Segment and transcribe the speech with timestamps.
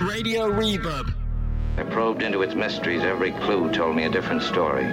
[0.00, 1.14] Radio Reverb.
[1.76, 3.02] I probed into its mysteries.
[3.02, 4.84] Every clue told me a different story.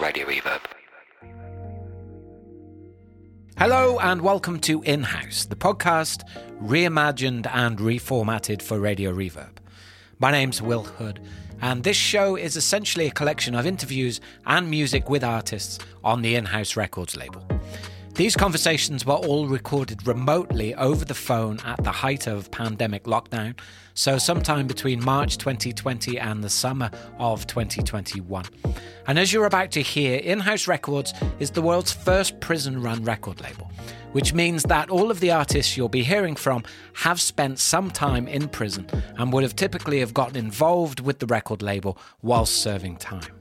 [0.00, 0.60] Radio Reverb.
[3.58, 6.22] Hello and welcome to In House, the podcast
[6.62, 9.56] reimagined and reformatted for Radio Reverb.
[10.20, 11.20] My name's Will Hood,
[11.60, 16.36] and this show is essentially a collection of interviews and music with artists on the
[16.36, 17.44] In House Records label.
[18.18, 23.56] These conversations were all recorded remotely over the phone at the height of pandemic lockdown,
[23.94, 26.90] so sometime between March 2020 and the summer
[27.20, 28.44] of 2021.
[29.06, 33.04] And as you're about to hear, In House Records is the world's first prison run
[33.04, 33.70] record label,
[34.10, 36.64] which means that all of the artists you'll be hearing from
[36.94, 41.26] have spent some time in prison and would have typically have gotten involved with the
[41.26, 43.37] record label whilst serving time.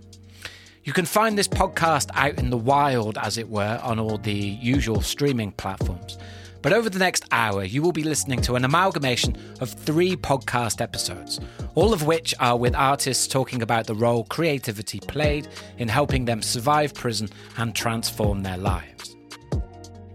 [0.87, 4.31] You can find this podcast out in the wild, as it were, on all the
[4.31, 6.17] usual streaming platforms.
[6.61, 10.79] But over the next hour, you will be listening to an amalgamation of three podcast
[10.79, 11.41] episodes,
[11.75, 16.41] all of which are with artists talking about the role creativity played in helping them
[16.41, 19.17] survive prison and transform their lives.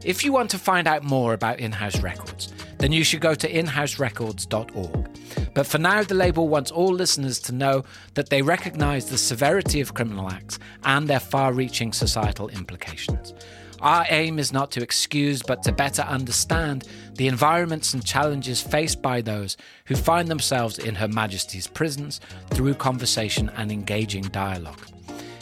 [0.02, 3.34] If you want to find out more about In House Records, then you should go
[3.34, 5.21] to inhouserecords.org.
[5.54, 9.80] But for now, the label wants all listeners to know that they recognise the severity
[9.80, 13.34] of criminal acts and their far reaching societal implications.
[13.82, 19.02] Our aim is not to excuse, but to better understand the environments and challenges faced
[19.02, 24.80] by those who find themselves in Her Majesty's prisons through conversation and engaging dialogue.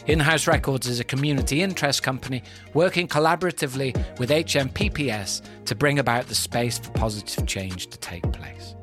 [0.06, 6.26] In House Records is a community interest company working collaboratively with HMPPS to bring about
[6.26, 8.74] the space for positive change to take place.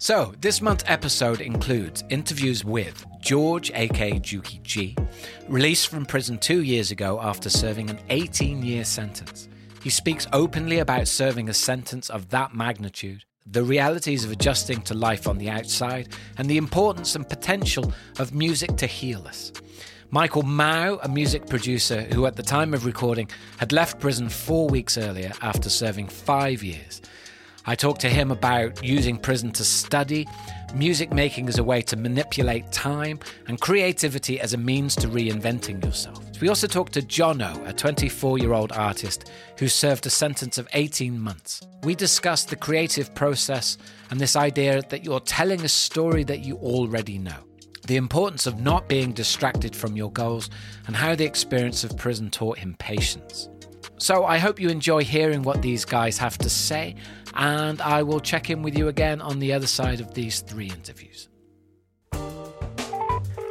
[0.00, 4.96] So, this month's episode includes interviews with George, aka Juki G,
[5.48, 9.48] released from prison two years ago after serving an 18 year sentence.
[9.82, 14.94] He speaks openly about serving a sentence of that magnitude, the realities of adjusting to
[14.94, 19.50] life on the outside, and the importance and potential of music to heal us.
[20.10, 24.68] Michael Mao, a music producer who at the time of recording had left prison four
[24.68, 27.02] weeks earlier after serving five years.
[27.68, 30.26] I talked to him about using prison to study,
[30.74, 35.84] music making as a way to manipulate time, and creativity as a means to reinventing
[35.84, 36.24] yourself.
[36.40, 40.66] We also talked to Jono, a 24 year old artist who served a sentence of
[40.72, 41.60] 18 months.
[41.82, 43.76] We discussed the creative process
[44.10, 47.44] and this idea that you're telling a story that you already know
[47.86, 50.50] the importance of not being distracted from your goals,
[50.86, 53.48] and how the experience of prison taught him patience.
[54.00, 56.94] So I hope you enjoy hearing what these guys have to say,
[57.34, 60.70] and I will check in with you again on the other side of these three
[60.70, 61.28] interviews.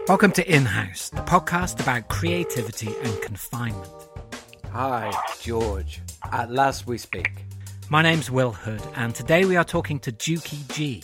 [0.08, 3.92] Welcome to In House, the podcast about creativity and confinement.
[4.72, 6.00] Hi, George.
[6.32, 7.30] At last we speak.
[7.90, 11.04] My name's Will Hood, and today we are talking to Juki G,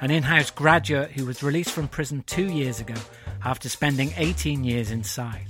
[0.00, 2.96] an in house graduate who was released from prison two years ago
[3.44, 5.46] after spending 18 years inside.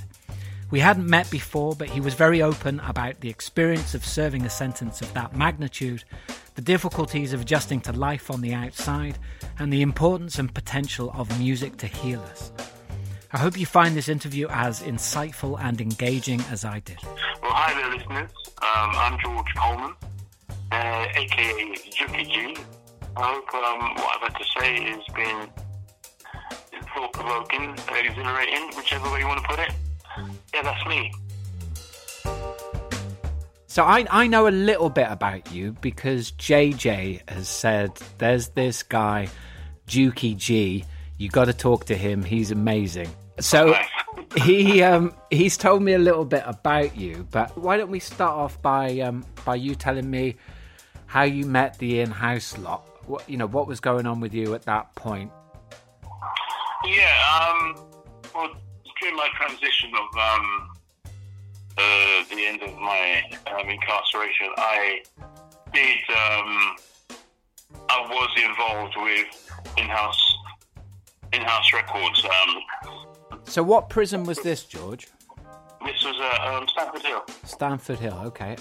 [0.71, 4.51] We hadn't met before, but he was very open about the experience of serving a
[4.51, 6.05] sentence of that magnitude,
[6.55, 9.19] the difficulties of adjusting to life on the outside,
[9.59, 12.53] and the importance and potential of music to heal us.
[13.33, 16.99] I hope you find this interview as insightful and engaging as I did.
[17.43, 18.31] Well, hi there, listeners.
[18.63, 19.95] Um, I'm George Coleman,
[20.71, 22.57] uh, aka Juki G,
[23.17, 25.49] I hope um, what I've had to say has been
[26.95, 29.73] thought provoking, exhilarating, whichever way you want to put it.
[30.19, 31.12] Yeah, that's me.
[33.66, 38.82] So I, I know a little bit about you because JJ has said there's this
[38.82, 39.28] guy,
[39.87, 40.84] Juki G.
[41.19, 42.25] You got to talk to him.
[42.25, 43.09] He's amazing.
[43.38, 43.75] So
[44.37, 48.32] he um, he's told me a little bit about you, but why don't we start
[48.32, 50.37] off by um, by you telling me
[51.06, 54.54] how you met the in-house lot what you know what was going on with you
[54.54, 55.31] at that point?
[56.84, 57.77] Yeah, um,
[58.34, 58.50] well,
[59.00, 60.71] during my transition of um,
[61.78, 65.03] uh, the end of my um, incarceration, I
[65.72, 65.99] did.
[66.11, 66.77] Um,
[67.89, 70.36] I was involved with in-house
[71.33, 72.25] in-house records.
[72.25, 75.09] Um, so, what prison was this, George?
[75.84, 77.25] This was uh, um, Stamford Hill.
[77.45, 78.57] Standford Hill, okay.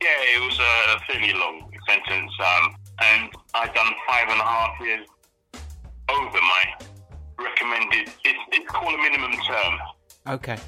[0.00, 2.32] Yeah, it was a fairly long sentence.
[2.38, 5.06] Um, and I've done five and a half years
[6.08, 6.86] over my
[7.38, 8.08] recommended.
[8.24, 9.78] It's, it's called a minimum term.
[10.28, 10.58] Okay.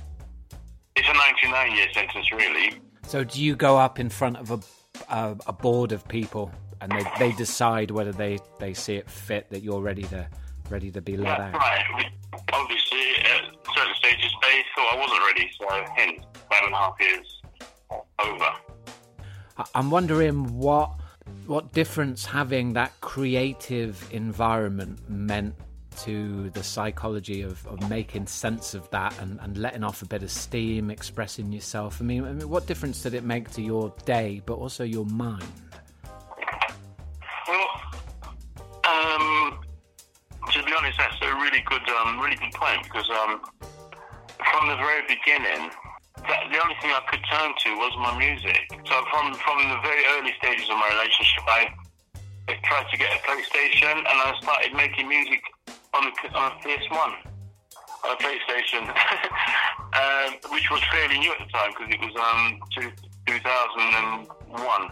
[0.96, 2.80] It's a 99 year sentence, really.
[3.06, 4.60] So, do you go up in front of a
[5.08, 6.50] a, a board of people
[6.80, 10.28] and they, they decide whether they, they see it fit that you're ready to
[10.70, 11.60] ready to be let That's out?
[11.60, 12.12] right.
[12.52, 13.42] Obviously, at
[13.74, 15.66] certain stages, they thought I wasn't ready, so
[15.96, 17.42] hence five and a half years
[18.18, 19.64] over.
[19.74, 20.92] I'm wondering what
[21.46, 25.54] what difference having that creative environment meant
[25.98, 30.22] to the psychology of, of making sense of that and, and letting off a bit
[30.22, 32.00] of steam, expressing yourself?
[32.00, 35.04] I mean, I mean, what difference did it make to your day, but also your
[35.06, 35.44] mind?
[37.48, 37.68] Well,
[38.84, 39.60] um,
[40.52, 43.40] to be honest, that's a really good, um, really good point because um,
[44.52, 45.70] from the very beginning,
[46.16, 48.68] the only thing I could turn to was my music.
[48.86, 51.68] So from from the very early stages of my relationship, I
[52.64, 55.40] tried to get a PlayStation and I started making music
[55.94, 57.12] on a, on a PS1,
[58.04, 58.88] on a PlayStation,
[59.94, 62.90] um, which was fairly new at the time because it was um, two,
[63.26, 64.90] 2001.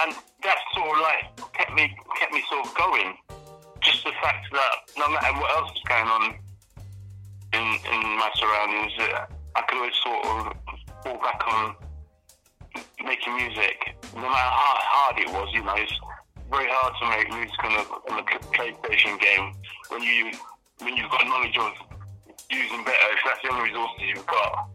[0.00, 3.16] And that sort of like kept me kept me sort of going.
[3.80, 6.34] Just the fact that no matter what else was going on
[7.52, 7.62] in,
[7.92, 10.56] in my surroundings, uh, I could always sort of
[11.04, 11.76] fall back on
[13.04, 13.94] making music.
[14.14, 15.76] No matter how hard it was, you know,
[16.50, 19.54] very hard to make music on a, on a PlayStation game
[19.88, 20.32] when you
[20.78, 21.72] when you've got knowledge of
[22.50, 22.96] using better.
[23.12, 24.70] If that's the only resources you've got,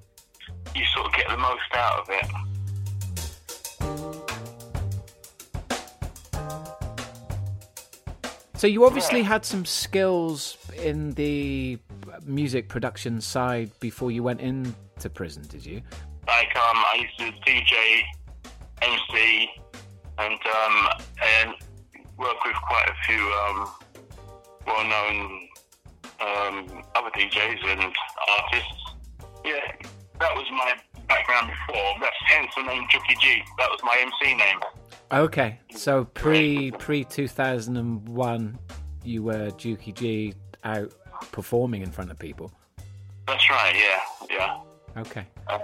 [0.75, 2.25] you sort of get the most out of it.
[8.55, 11.79] So you obviously had some skills in the
[12.25, 15.81] music production side before you went into prison, did you?
[16.27, 18.01] Like um, I used to DJ,
[18.81, 19.49] MC,
[20.19, 20.89] and um,
[21.41, 21.53] and
[22.17, 23.69] work with quite a few um,
[24.67, 25.47] well-known
[26.21, 27.93] um, other DJs and
[28.37, 28.95] artists.
[29.45, 29.87] Yeah,
[30.19, 30.73] that was my
[31.07, 31.95] background before.
[32.01, 33.41] That's hence the name Juki G.
[33.57, 34.59] That was my MC name.
[35.11, 38.59] Okay, so pre pre two thousand and one,
[39.03, 40.33] you were Juki G
[40.63, 40.93] out
[41.31, 42.51] performing in front of people.
[43.27, 43.75] That's right.
[43.75, 45.01] Yeah, yeah.
[45.01, 45.25] Okay.
[45.47, 45.59] Um,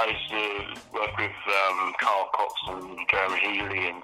[0.00, 4.02] I used to work with um, Carl Cox and Jeremy Healy and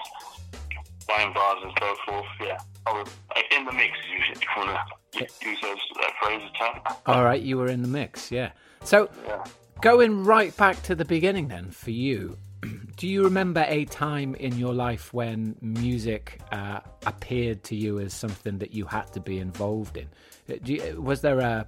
[1.09, 2.27] wine bars and so forth.
[2.41, 3.09] Yeah, I was
[3.57, 3.93] in the mix.
[4.33, 4.79] If you want
[5.13, 6.97] to use those that phrase term.
[7.07, 8.33] All right, you were in the mix.
[8.33, 8.51] Yeah.
[8.83, 9.45] So Yeah.
[9.81, 12.39] going right back to the beginning, then for you.
[12.97, 18.15] Do you remember a time in your life when music uh, appeared to you as
[18.15, 20.09] something that you had to be involved in?
[20.51, 21.67] Uh, you, was there a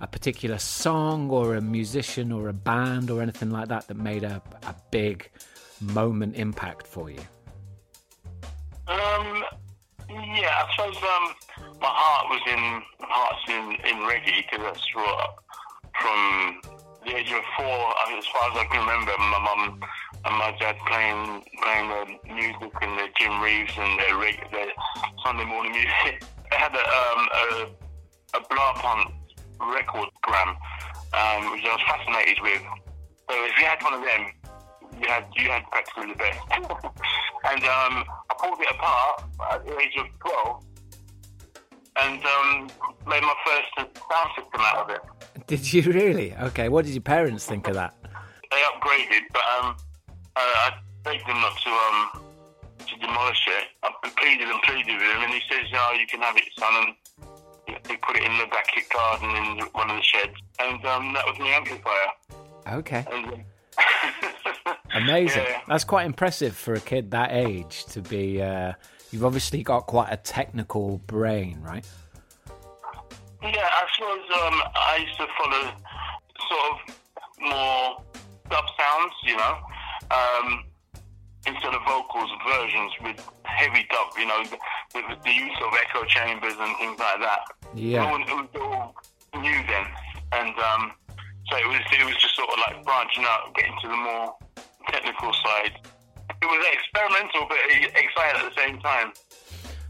[0.00, 4.24] a particular song or a musician or a band or anything like that that made
[4.24, 5.30] a, a big
[5.80, 7.20] moment impact for you?
[8.86, 9.44] Um,
[10.10, 15.34] yeah, I suppose um, my heart was in heart's in, in reggae because that's what
[16.00, 16.60] from
[17.04, 19.80] the age of four, as far as I can remember, my mum
[20.24, 24.66] and my dad playing playing the music and the Jim Reeves and the, reg- the
[25.24, 26.24] Sunday morning music.
[26.50, 29.12] They had a um, a, a Blaupunkt
[29.60, 32.62] record gram, um, which I was fascinated with.
[33.28, 34.32] So if you had one of them,
[35.00, 36.38] you had you had practically the best.
[36.52, 40.64] and um, I pulled it apart at the age of twelve,
[42.00, 42.68] and um,
[43.06, 45.00] made my first sound system out of it.
[45.46, 46.34] Did you really?
[46.36, 47.94] Okay, what did your parents think of that?
[48.50, 49.76] They upgraded, but um,
[50.36, 50.70] I, I
[51.02, 52.24] begged them not to um
[52.86, 53.68] to demolish it.
[53.82, 56.72] I pleaded and pleaded with him, and he says, "No, you can have it, son."
[56.72, 56.94] And
[57.66, 61.24] they put it in the back garden in one of the sheds, and um, that
[61.26, 62.76] was my amplifier.
[62.78, 63.44] Okay, And,
[64.94, 65.42] amazing.
[65.46, 65.60] Yeah.
[65.68, 68.40] That's quite impressive for a kid that age to be.
[68.40, 68.72] Uh,
[69.10, 71.86] you've obviously got quite a technical brain, right?
[73.42, 75.72] Yeah, I suppose um, I used to follow
[76.48, 76.94] sort of
[77.40, 78.04] more
[78.50, 79.58] dub sounds, you know,
[80.10, 80.64] um,
[81.46, 84.40] instead of vocals versions with heavy dub, you know,
[84.94, 87.40] with the use of echo chambers and things like that.
[87.74, 88.08] Yeah.
[88.08, 88.48] It was, it was
[89.34, 89.86] all new then,
[90.32, 90.92] and um,
[91.50, 94.34] so it was it was just sort of like branching out, getting to the more
[94.88, 95.72] technical side.
[96.42, 99.12] It was experimental, but exciting at the same time.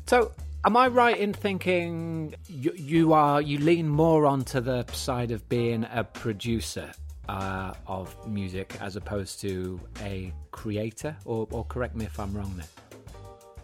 [0.07, 0.33] So,
[0.65, 5.49] am I right in thinking you, you are you lean more onto the side of
[5.49, 6.93] being a producer
[7.29, 12.55] uh, of music as opposed to a creator, or, or correct me if I'm wrong
[12.57, 12.67] there?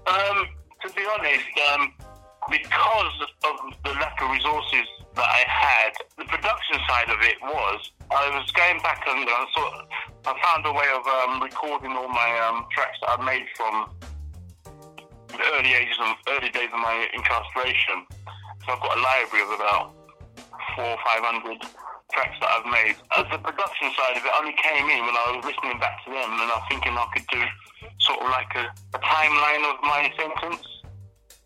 [0.07, 0.47] Um,
[0.83, 1.93] to be honest, um,
[2.50, 3.12] because
[3.45, 8.29] of the lack of resources that I had, the production side of it was I
[8.31, 9.87] was going back and I sort
[10.26, 13.90] I found a way of um, recording all my um, tracks that I made from
[15.29, 18.05] the early ages of early days of my incarceration.
[18.67, 19.95] So I've got a library of about
[20.75, 21.62] four or five hundred
[22.12, 22.97] tracks that I've made.
[23.17, 26.11] As the production side of it only came in when I was listening back to
[26.11, 27.43] them and I was thinking I could do
[28.00, 30.67] sort of like a, a timeline of my sentence.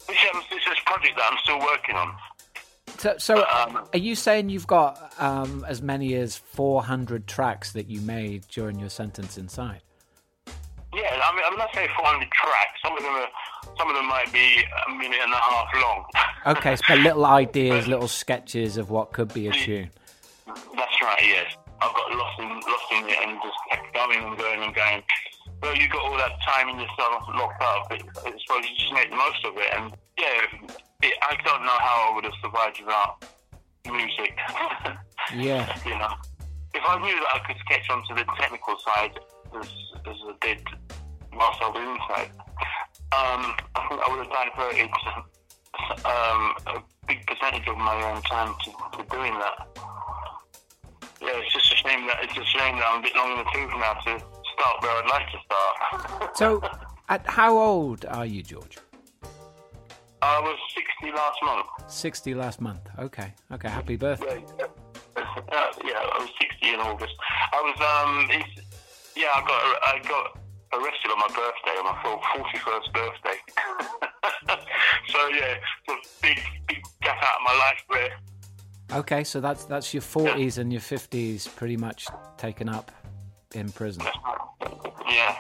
[0.06, 2.14] Which um, it's this project that I'm still working on.
[2.98, 7.88] So, so Um, are you saying you've got um, as many as 400 tracks that
[7.88, 9.80] you made during your sentence inside?
[10.46, 12.80] Yeah, I mean, I'm not saying 400 tracks.
[12.84, 13.28] Some of them are,
[13.76, 16.04] some of them might be a minute and a half long.
[16.46, 19.90] Okay, so little ideas, little sketches of what could be a tune.
[20.46, 21.22] That's right.
[21.22, 24.74] Yes, I've got lost in lost in it and just kept going and going and
[24.74, 25.02] going.
[25.62, 27.92] Well, you got all that time in yourself locked up.
[27.92, 29.72] It, I suppose you just make the most of it.
[29.74, 30.68] And yeah,
[31.02, 33.24] it, I don't know how I would have survived without
[33.90, 34.36] music.
[35.34, 35.74] Yeah.
[35.86, 36.12] you know,
[36.74, 39.18] if I knew that I could sketch onto the technical side
[39.58, 39.66] as,
[40.06, 40.62] as I did
[41.32, 42.30] whilst I was inside,
[43.12, 44.90] um, I think I would have diverted
[46.04, 49.68] um, a big percentage of my own time to, to doing that.
[51.24, 53.38] Yeah, it's just a shame that it's a shame that I'm a bit long in
[53.38, 56.36] the tooth now to start where I'd like to start.
[56.36, 56.60] So,
[57.08, 58.76] at how old are you, George?
[60.20, 60.58] I was
[61.00, 61.66] 60 last month.
[61.86, 62.80] 60 last month.
[62.98, 63.32] Okay.
[63.52, 63.68] Okay.
[63.68, 64.44] Happy birthday.
[64.58, 64.64] Yeah,
[65.16, 65.22] uh,
[65.84, 67.14] yeah, I was 60 in August.
[67.52, 68.42] I was, um,
[69.16, 70.38] yeah, I got I got
[70.74, 73.38] arrested on my birthday, on my full 41st birthday.
[75.12, 78.33] so yeah, it's a big, big gap out of my life there.
[78.94, 82.92] Okay, so that's that's your 40s and your 50s pretty much taken up
[83.54, 84.04] in prison.
[85.10, 85.36] Yeah.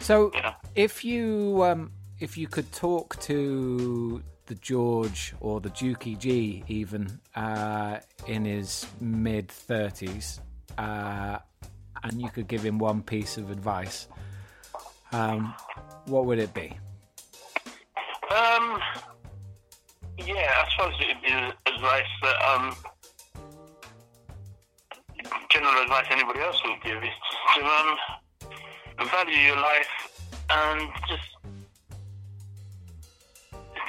[0.00, 0.54] So, Yeah.
[0.76, 1.90] if you um,
[2.20, 8.86] if you could talk to the George or the Dukey G even uh, in his
[9.00, 10.40] mid 30s,
[10.78, 11.38] uh,
[12.04, 14.06] and you could give him one piece of advice,
[15.12, 15.52] um,
[16.06, 16.78] what would it be?
[18.30, 18.80] Um,
[20.18, 22.74] yeah, I suppose it would be advice that, um,
[25.48, 27.10] general advice anybody else would give is
[27.54, 27.96] to, um,
[29.06, 29.86] value your life
[30.50, 31.36] and just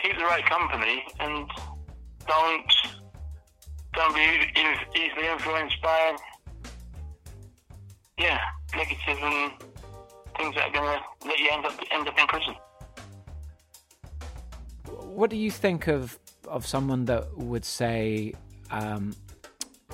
[0.03, 1.50] keep the right company and
[2.27, 2.72] don't,
[3.93, 4.22] don't be
[4.96, 6.15] easily influenced by,
[8.19, 8.39] yeah,
[8.75, 9.51] negative and
[10.38, 12.55] things that are going to let you end up, end up in prison.
[14.86, 16.19] What do you think of
[16.50, 18.34] of someone that would say,
[18.72, 19.15] um,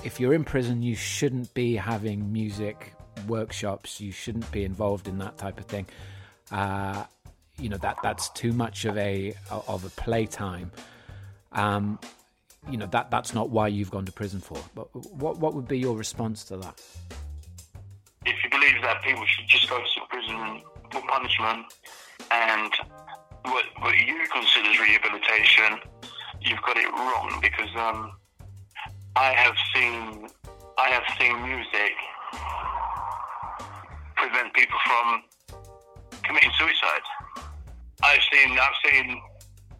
[0.04, 2.92] if you're in prison, you shouldn't be having music
[3.26, 5.86] workshops, you shouldn't be involved in that type of thing.
[6.50, 7.04] Uh,
[7.58, 10.70] you know that that's too much of a of a playtime.
[11.52, 11.98] Um,
[12.70, 14.58] you know that that's not why you've gone to prison for.
[14.74, 16.80] But what what would be your response to that?
[18.26, 20.60] if you believe that people should just go to prison
[20.90, 21.66] for punishment
[22.30, 22.72] and
[23.44, 25.78] what, what you consider as rehabilitation,
[26.46, 28.12] you've got it wrong because um,
[29.16, 30.28] I have seen
[30.78, 31.94] I have seen music
[34.16, 35.22] prevent people from
[36.22, 37.06] committing suicide.
[38.02, 39.20] I've seen I've seen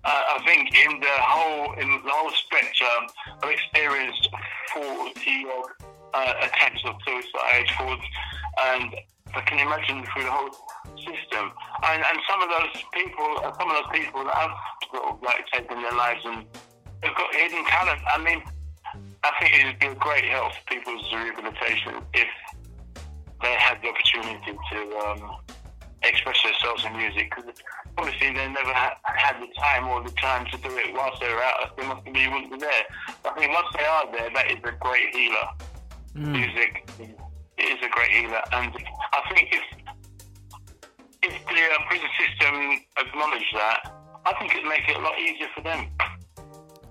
[0.04, 3.06] uh, I think in the whole in the whole spectrum,
[3.42, 4.28] I've experienced
[4.72, 5.70] forty odd
[6.14, 7.96] uh, attempts of suicide, for,
[8.58, 8.94] and
[9.36, 10.50] I can imagine through the whole
[10.96, 11.52] system.
[11.84, 14.54] And, and some of those people, uh, some of those people that have
[14.90, 16.46] sort of like taken their lives and
[17.02, 18.00] they've got hidden talent.
[18.08, 18.42] I mean,
[19.22, 22.28] I think it would be a great help for people's rehabilitation if
[23.42, 25.36] they had the opportunity to um,
[26.02, 27.28] express themselves in music.
[27.36, 27.52] Because
[27.98, 31.28] obviously they never ha- had the time or the time to do it whilst they
[31.28, 31.76] were out.
[31.76, 32.84] They must be wouldn't be there.
[33.24, 35.48] I think once they are there, that is a great healer.
[36.14, 36.88] Music
[37.58, 38.72] is a great healer, and
[39.12, 39.62] I think if
[41.22, 43.92] if the uh, prison system acknowledged that,
[44.26, 45.88] I think it'd make it a lot easier for them.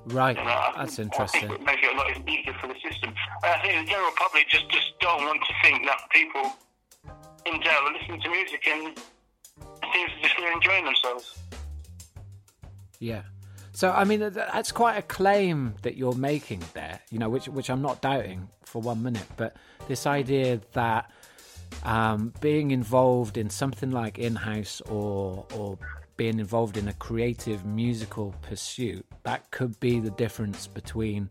[0.07, 1.41] Right, You know, that's think, I interesting.
[1.41, 3.13] think it'd make it a lot easier for the system.
[3.43, 6.53] And I think the general public just, just don't want to think that people
[7.45, 8.99] in jail are listening to music and
[9.93, 11.39] seems to just be enjoying themselves.
[12.99, 13.23] Yeah.
[13.75, 17.01] So I mean, that's quite a claim that you're making there.
[17.11, 19.27] You know, which which I'm not doubting for one minute.
[19.35, 19.57] But
[19.89, 21.11] this idea that
[21.83, 25.77] um, being involved in something like in-house or or
[26.15, 31.29] being involved in a creative musical pursuit that could be the difference between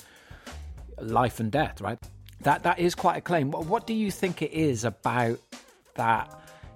[1.00, 1.98] life and death, right?
[2.42, 3.52] That that is quite a claim.
[3.52, 5.38] What, what do you think it is about
[5.94, 6.30] that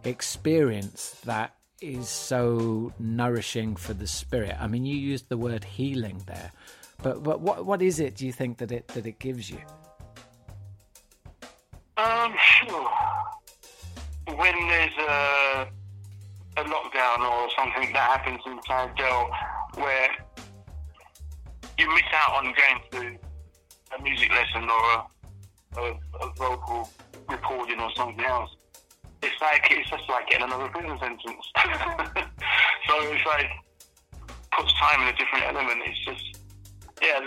[0.05, 4.57] experience that is so nourishing for the spirit?
[4.59, 6.53] I mean, you used the word healing there,
[7.03, 8.17] but what what, what is it?
[8.17, 9.61] Do you think that it that it gives you?
[11.97, 12.35] Um.
[14.37, 15.67] When there's a,
[16.59, 18.59] a lockdown or something that happens in
[18.95, 19.31] jail
[19.77, 20.11] where
[21.79, 23.19] you miss out on going to
[23.99, 25.05] a music lesson or
[25.79, 26.91] a, a, a vocal
[27.29, 28.51] recording or something else,
[29.23, 31.47] it's like it's just like getting another prison sentence.
[32.87, 33.51] so it's like
[34.53, 35.83] puts time in a different element.
[35.87, 36.41] It's just
[37.03, 37.21] yeah,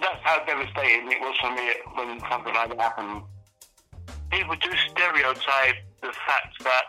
[0.00, 3.22] that's how devastating it was for me when something like that happened
[4.30, 6.84] people do stereotype the fact that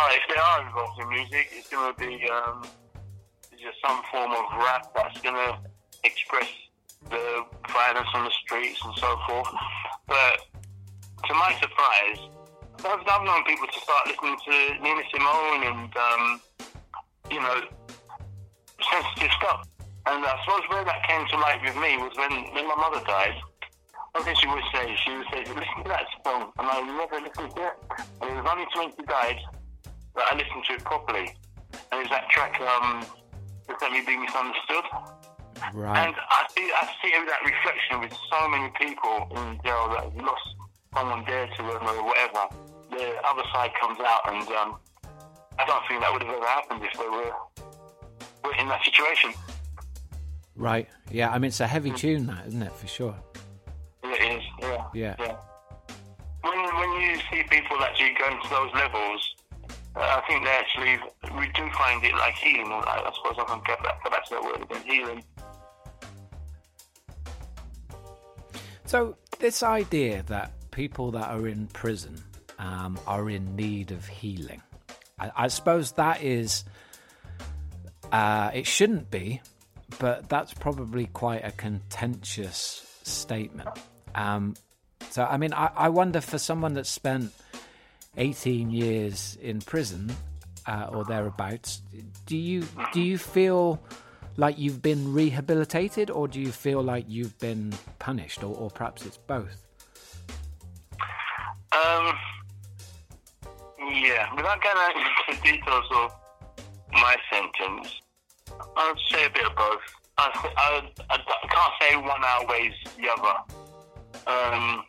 [0.00, 2.62] uh, if they are involved in music, it's going to be um,
[3.52, 5.58] just some form of rap that's going to
[6.04, 6.48] express
[7.10, 9.48] the violence on the streets and so forth.
[10.06, 10.40] But
[11.26, 12.18] to my surprise,
[12.84, 16.40] I've, I've known people to start listening to Nina Simone and, um,
[17.30, 17.60] you know,
[18.78, 19.66] sensitive stuff.
[20.06, 23.04] And I suppose where that came to light with me was when, when my mother
[23.04, 23.34] died.
[24.12, 26.52] One thing she would say, she would say, listen to that song.
[26.58, 27.76] And I never listened to it.
[28.22, 29.38] And it was only when she died
[30.16, 31.34] that I listened to it properly.
[31.92, 33.04] And it's that track, um,
[33.68, 34.84] Let Me Be Misunderstood.
[35.74, 36.06] Right.
[36.06, 40.16] And I see, I see that reflection with so many people in jail that have
[40.16, 40.48] lost
[40.94, 42.48] someone dear to them or whatever.
[42.98, 44.76] The other side comes out, and um,
[45.56, 47.32] I don't think that would have ever happened if they were,
[48.42, 49.32] were in that situation.
[50.56, 50.88] Right.
[51.08, 51.30] Yeah.
[51.30, 52.72] I mean, it's a heavy tune, that isn't it?
[52.72, 53.14] For sure.
[54.02, 54.84] It is, yeah.
[54.92, 55.14] Yeah.
[55.20, 55.36] yeah.
[56.40, 59.34] When, when you see people actually going to those levels,
[59.94, 60.98] uh, I think they actually,
[61.38, 62.72] we do find it like healing.
[62.72, 65.24] I, I suppose I can get back, back to that word again, healing.
[68.86, 72.24] So, this idea that people that are in prison
[72.58, 74.62] um, are in need of healing,
[75.18, 76.64] I, I suppose that is,
[78.12, 79.40] uh, it shouldn't be,
[79.98, 83.68] but that's probably quite a contentious statement.
[84.14, 84.54] Um,
[85.10, 87.32] so, I mean, I, I wonder for someone that's spent
[88.16, 90.10] 18 years in prison
[90.66, 91.82] uh, or thereabouts,
[92.26, 93.82] do you do you feel
[94.36, 99.04] like you've been rehabilitated, or do you feel like you've been punished, or, or perhaps
[99.06, 99.66] it's both?
[101.72, 102.12] Um,
[103.90, 106.14] yeah, without going into the details of
[106.92, 108.00] my sentence,
[108.76, 109.80] I'd say a bit of both.
[110.18, 113.36] I, I, I, I can't say one outweighs the other.
[114.26, 114.84] Um,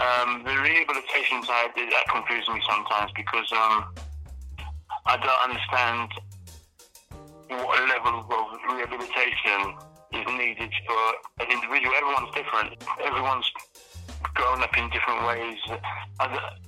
[0.00, 3.94] um, the rehabilitation side that confuses me sometimes because um,
[5.06, 6.10] I don't understand
[7.48, 9.74] what level of rehabilitation
[10.12, 11.94] is needed for an individual.
[11.94, 12.84] Everyone's different.
[13.04, 13.50] Everyone's
[14.34, 15.58] grown up in different ways.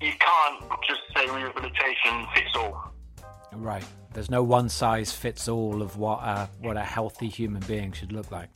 [0.01, 2.93] You can't just say rehabilitation fits all.
[3.53, 3.85] Right.
[4.13, 8.13] There's no one size fits all of what a, what a healthy human being should
[8.13, 8.49] look like.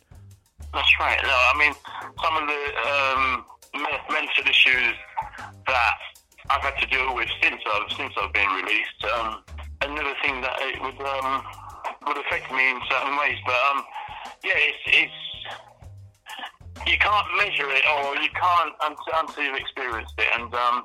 [0.72, 1.20] That's right.
[1.22, 1.74] No, I mean,
[2.22, 3.44] some of the um,
[4.10, 4.94] mental issues
[5.66, 5.94] that
[6.50, 9.04] I've had to deal with since I've since I've been released.
[9.04, 9.44] Um,
[9.82, 11.44] another thing that it would um,
[12.06, 13.84] would affect me in certain ways, but um,
[14.44, 15.31] yeah, it's, it's
[16.86, 20.84] you can't measure it or you can't until, until you've experienced it, and um,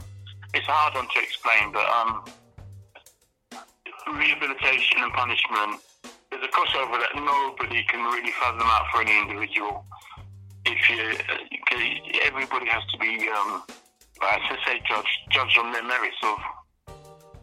[0.53, 1.71] it's a hard one to explain.
[1.71, 2.25] But um,
[4.17, 5.81] rehabilitation and punishment
[6.29, 9.85] there's a crossover that nobody can really fathom out for any individual.
[10.65, 13.63] If you, uh, everybody has to be, um,
[14.21, 16.37] I say, judged judged on their merits of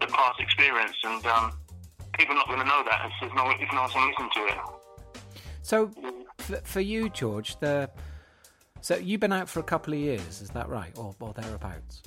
[0.00, 1.52] the past experience, and um,
[2.18, 4.58] people are not going to know that if no if no one's listening to it.
[5.62, 5.90] So,
[6.38, 7.88] for, for you, George, the
[8.84, 12.02] so you've been out for a couple of years, is that right, or, or thereabouts?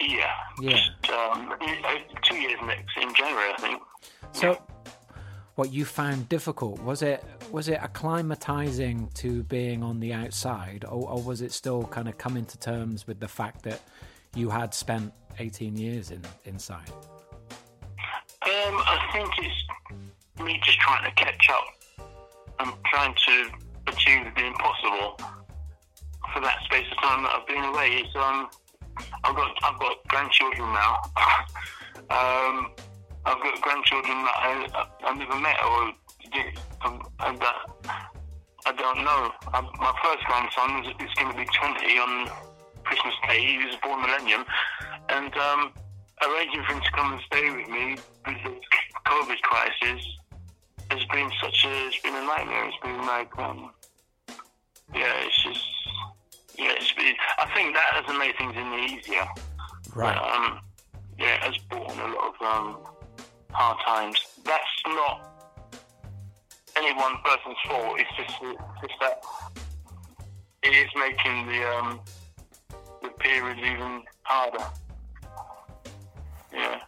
[0.00, 0.24] Yeah.
[0.60, 0.70] Yeah.
[0.70, 1.54] Just, um,
[2.24, 3.80] two years next in January, I think.
[4.32, 4.60] So,
[5.54, 11.10] what you found difficult was it was it acclimatizing to being on the outside, or,
[11.10, 13.80] or was it still kind of coming to terms with the fact that
[14.34, 16.90] you had spent 18 years in inside?
[16.90, 18.02] Um,
[18.42, 22.08] I think it's me just trying to catch up.
[22.58, 23.50] I'm trying to
[23.86, 25.43] achieve the impossible
[26.34, 28.02] for that space of time that I've been away.
[28.02, 28.50] It's um,
[29.22, 30.98] I've got I've got grandchildren now.
[32.10, 32.74] um,
[33.24, 35.92] I've got grandchildren that I, I never met or
[36.32, 37.00] did, um,
[37.38, 37.56] that
[38.66, 39.30] I don't know.
[39.54, 42.28] Um, my first grandson is, is going to be 20 on
[42.82, 43.40] Christmas Day.
[43.40, 44.44] He was born millennium,
[45.08, 45.72] and um,
[46.20, 48.60] arranging for him to come and stay with me with the
[49.06, 50.04] COVID crisis
[50.90, 52.68] has been such a it's been a nightmare.
[52.68, 53.70] It's been like um,
[54.94, 55.64] yeah, it's just
[56.58, 56.92] yeah, it's
[57.38, 59.26] I think that has made things any easier.
[59.94, 60.16] Right.
[60.16, 60.60] But, um,
[61.18, 62.78] yeah, it has brought on a lot of um,
[63.50, 64.18] hard times.
[64.44, 65.34] That's not
[66.76, 68.00] any one person's fault.
[68.00, 69.22] It's just it's just that
[70.62, 72.00] it is making the um,
[73.02, 74.64] the period even harder.
[76.52, 76.80] Yeah.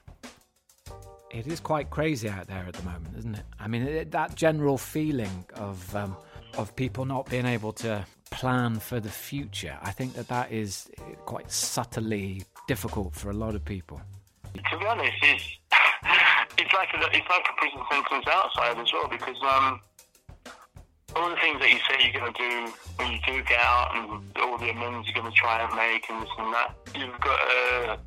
[1.31, 3.45] It is quite crazy out there at the moment, isn't it?
[3.61, 6.17] I mean, it, that general feeling of um,
[6.57, 9.79] of people not being able to plan for the future.
[9.83, 10.89] I think that that is
[11.25, 14.01] quite subtly difficult for a lot of people.
[14.55, 15.45] To be honest, it's
[16.59, 19.81] it's like a, it's like a prison sentence outside as well because um,
[21.15, 23.91] all the things that you say you're going to do when you do get out
[23.95, 26.75] and all the amends you're going to try and make and this and that.
[26.95, 27.99] You've got a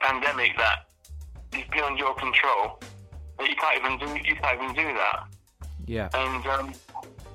[0.00, 0.86] pandemic that
[1.54, 2.80] is beyond your control.
[3.38, 5.24] That you can't even do you can't even do that.
[5.86, 6.08] Yeah.
[6.14, 6.72] And um,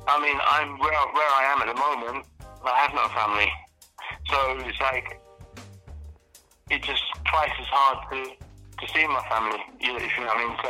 [0.07, 2.25] I mean, I'm where where I am at the moment.
[2.63, 3.51] I have no family,
[4.31, 5.19] so it's like
[6.69, 9.59] it's just twice as hard to to see my family.
[9.79, 10.57] You know, if you know what I mean.
[10.63, 10.69] So,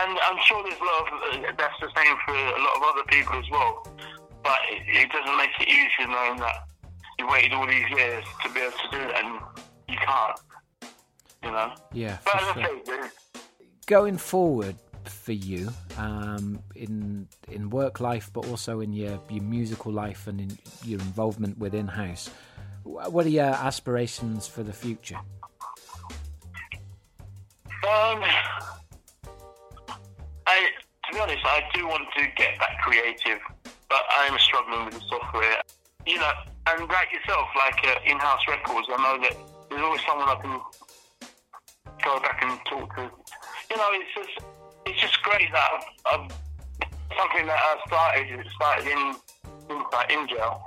[0.00, 2.82] and I'm sure there's a lot of uh, that's the same for a lot of
[2.94, 3.86] other people as well.
[4.42, 6.56] But it, it doesn't make it easy knowing that
[7.18, 9.40] you waited all these years to be able to do it, and
[9.88, 10.38] you can't.
[11.42, 11.74] You know.
[11.92, 12.18] Yeah.
[12.24, 13.10] But for as I say,
[13.86, 14.74] Going forward
[15.08, 20.40] for you um, in in work life, but also in your your musical life and
[20.40, 22.30] in your involvement with in house.
[22.84, 25.18] What are your aspirations for the future?
[27.86, 28.22] Um,
[30.46, 30.70] I,
[31.04, 33.40] to be honest, I do want to get back creative,
[33.88, 35.62] but I am struggling with the software.
[36.06, 36.32] You know,
[36.66, 39.36] and like yourself, like uh, in-house records, I know that
[39.68, 40.60] there's always someone I can
[42.04, 43.10] go back and talk to.
[43.70, 44.46] You know, it's just,
[44.86, 46.30] it's just great that I've, I've
[47.16, 49.14] something that I started, it started in,
[49.70, 50.62] in, like in jail,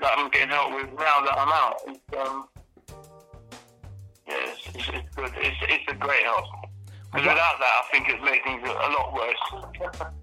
[0.00, 1.76] that I'm getting help with now that I'm out.
[1.86, 2.48] It's, um,
[4.26, 5.30] yeah, it's, it's, it's good.
[5.36, 6.44] It's, it's a great help.
[7.12, 10.04] Because without that, I think it'd make things a a lot worse.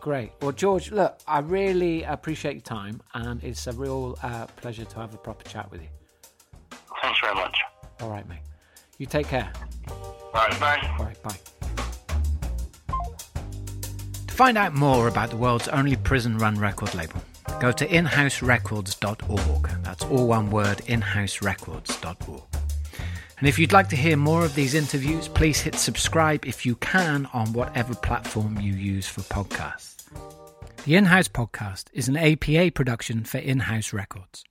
[0.00, 0.32] Great.
[0.40, 4.96] Well, George, look, I really appreciate your time, and it's a real uh, pleasure to
[4.98, 5.88] have a proper chat with you.
[7.02, 7.58] Thanks very much.
[8.00, 8.40] All right, mate.
[9.00, 9.50] You take care.
[9.88, 10.94] All right, bye.
[10.98, 11.36] All right, bye.
[14.26, 17.22] To find out more about the world's only prison run record label,
[17.60, 19.70] go to inhouserecords.org.
[19.82, 22.42] That's all one word inhouserecords.org.
[23.38, 26.76] And if you'd like to hear more of these interviews, please hit subscribe if you
[26.76, 29.96] can on whatever platform you use for podcasts.
[30.84, 34.44] The In House Podcast is an APA production for In House Records.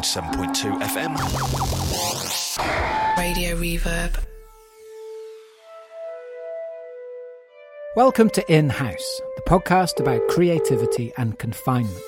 [0.00, 1.14] Ninety-seven point two FM.
[3.18, 4.18] Radio Reverb.
[7.94, 12.02] Welcome to In House, the podcast about creativity and confinement.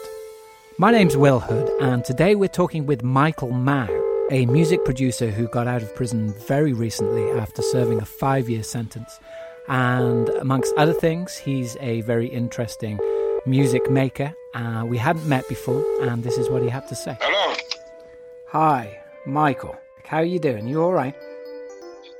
[0.78, 3.88] My name's Will Hood, and today we're talking with Michael Mao,
[4.30, 8.62] a music producer who got out of prison very recently after serving a five year
[8.62, 9.20] sentence.
[9.68, 12.98] And amongst other things, he's a very interesting
[13.44, 14.32] music maker.
[14.54, 17.18] Uh, we hadn't met before, and this is what he had to say.
[17.20, 17.54] Hello.
[18.52, 19.74] Hi, Michael.
[20.04, 20.68] How are you doing?
[20.68, 21.14] You all right?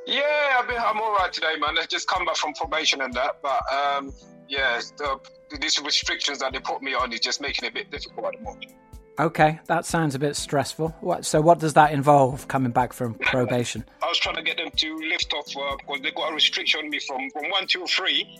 [0.07, 1.77] Yeah, I've been, I'm all right today, man.
[1.79, 4.15] I just come back from probation and that, but um,
[4.49, 5.21] yeah, the,
[5.61, 8.39] these restrictions that they put me on is just making it a bit difficult at
[8.39, 8.73] the moment.
[9.19, 10.97] Okay, that sounds a bit stressful.
[11.03, 13.85] What, so, what does that involve coming back from probation?
[14.03, 16.89] I was trying to get them to lift off because they got a restriction on
[16.89, 18.39] me from, from one to three,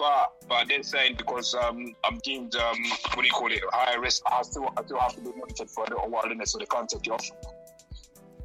[0.00, 2.76] but but they're saying because um, I'm deemed um,
[3.14, 5.70] what do you call it high risk, I still I still have to be monitored
[5.70, 7.30] for a little while in it, so they can't take you off.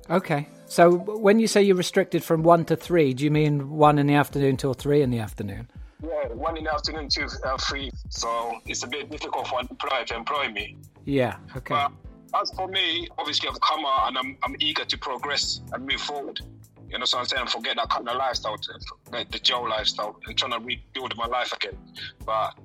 [0.10, 0.48] Okay.
[0.68, 4.06] So when you say you're restricted from one to three, do you mean one in
[4.06, 5.70] the afternoon till three in the afternoon?
[6.04, 9.68] Yeah, one in the afternoon to uh, three, so it's a bit difficult for an
[9.72, 10.78] employer to employ me.
[11.06, 11.38] Yeah.
[11.56, 11.74] Okay.
[11.74, 11.92] But
[12.40, 16.02] as for me, obviously I've come out and I'm, I'm eager to progress and move
[16.02, 16.42] forward.
[16.96, 17.48] You know what I'm saying?
[17.48, 18.56] Forget that kind of lifestyle,
[19.12, 21.78] the, the Joe lifestyle, and trying to rebuild my life again.
[22.26, 22.58] But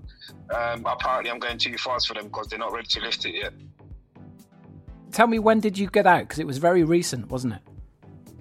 [0.55, 3.35] um, apparently I'm going too fast for them because they're not ready to lift it
[3.35, 3.53] yet.
[5.11, 6.21] Tell me when did you get out?
[6.21, 7.61] Because it was very recent, wasn't it?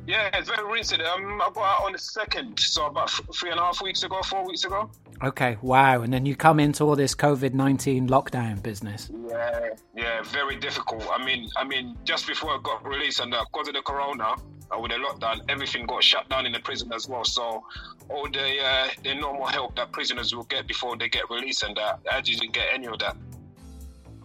[0.06, 1.02] Yeah, it's very recent.
[1.02, 4.04] Um, I got out on the second, so about th- three and a half weeks
[4.04, 4.92] ago, four weeks ago.
[5.24, 5.58] Okay.
[5.64, 6.04] Wow.
[6.04, 9.12] And then you come into all this COVID nineteen lockdown business.
[9.28, 11.08] Yeah, yeah, very difficult.
[11.12, 14.36] I mean, I mean, just before I got released and uh, because of the corona,
[14.78, 17.24] with the lockdown, everything got shut down in the prison as well.
[17.24, 17.64] So
[18.10, 21.76] all the uh, the normal help that prisoners will get before they get released and
[21.78, 23.16] that, I didn't get any of that.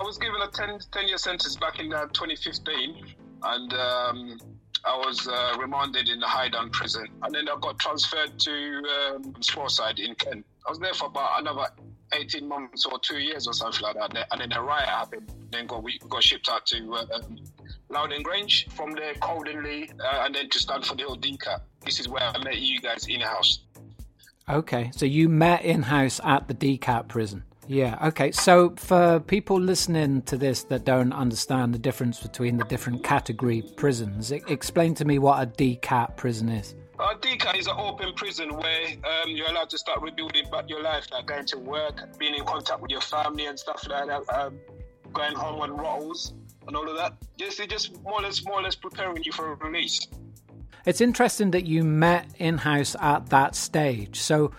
[0.01, 4.39] I was given a 10, 10 year sentence back in uh, 2015, and um,
[4.85, 6.27] I was uh, remanded in the
[6.73, 8.83] prison, and then I got transferred to
[9.15, 9.35] um,
[9.99, 10.45] in Kent.
[10.67, 11.67] I was there for about another
[12.13, 15.33] 18 months or two years or something like that, and then a riot happened.
[15.51, 17.21] Then got we got shipped out to uh,
[17.91, 21.61] Lowdham Grange, from there Coldingley, uh, and then to Standford Hill DCAT.
[21.85, 23.61] This is where I met you guys in house.
[24.49, 24.91] Okay.
[24.95, 27.45] So you met in house at the DCAT prison.
[27.67, 27.99] Yeah.
[28.09, 28.31] Okay.
[28.33, 33.63] So for people listening to this that don't understand the difference between the different category
[33.77, 36.75] prisons, explain to me what a DCAT prison is.
[36.99, 40.83] A DCAT is an open prison where um, you're allowed to start rebuilding back your
[40.83, 44.23] life, like going to work, being in contact with your family and stuff like that,
[44.33, 44.59] um,
[45.13, 46.35] going home on rolls
[46.67, 47.15] and all of that.
[47.37, 50.07] Just, it's just more or less, more or less preparing you for a release.
[50.87, 54.21] It's interesting that you met in house at that stage.
[54.21, 54.53] So,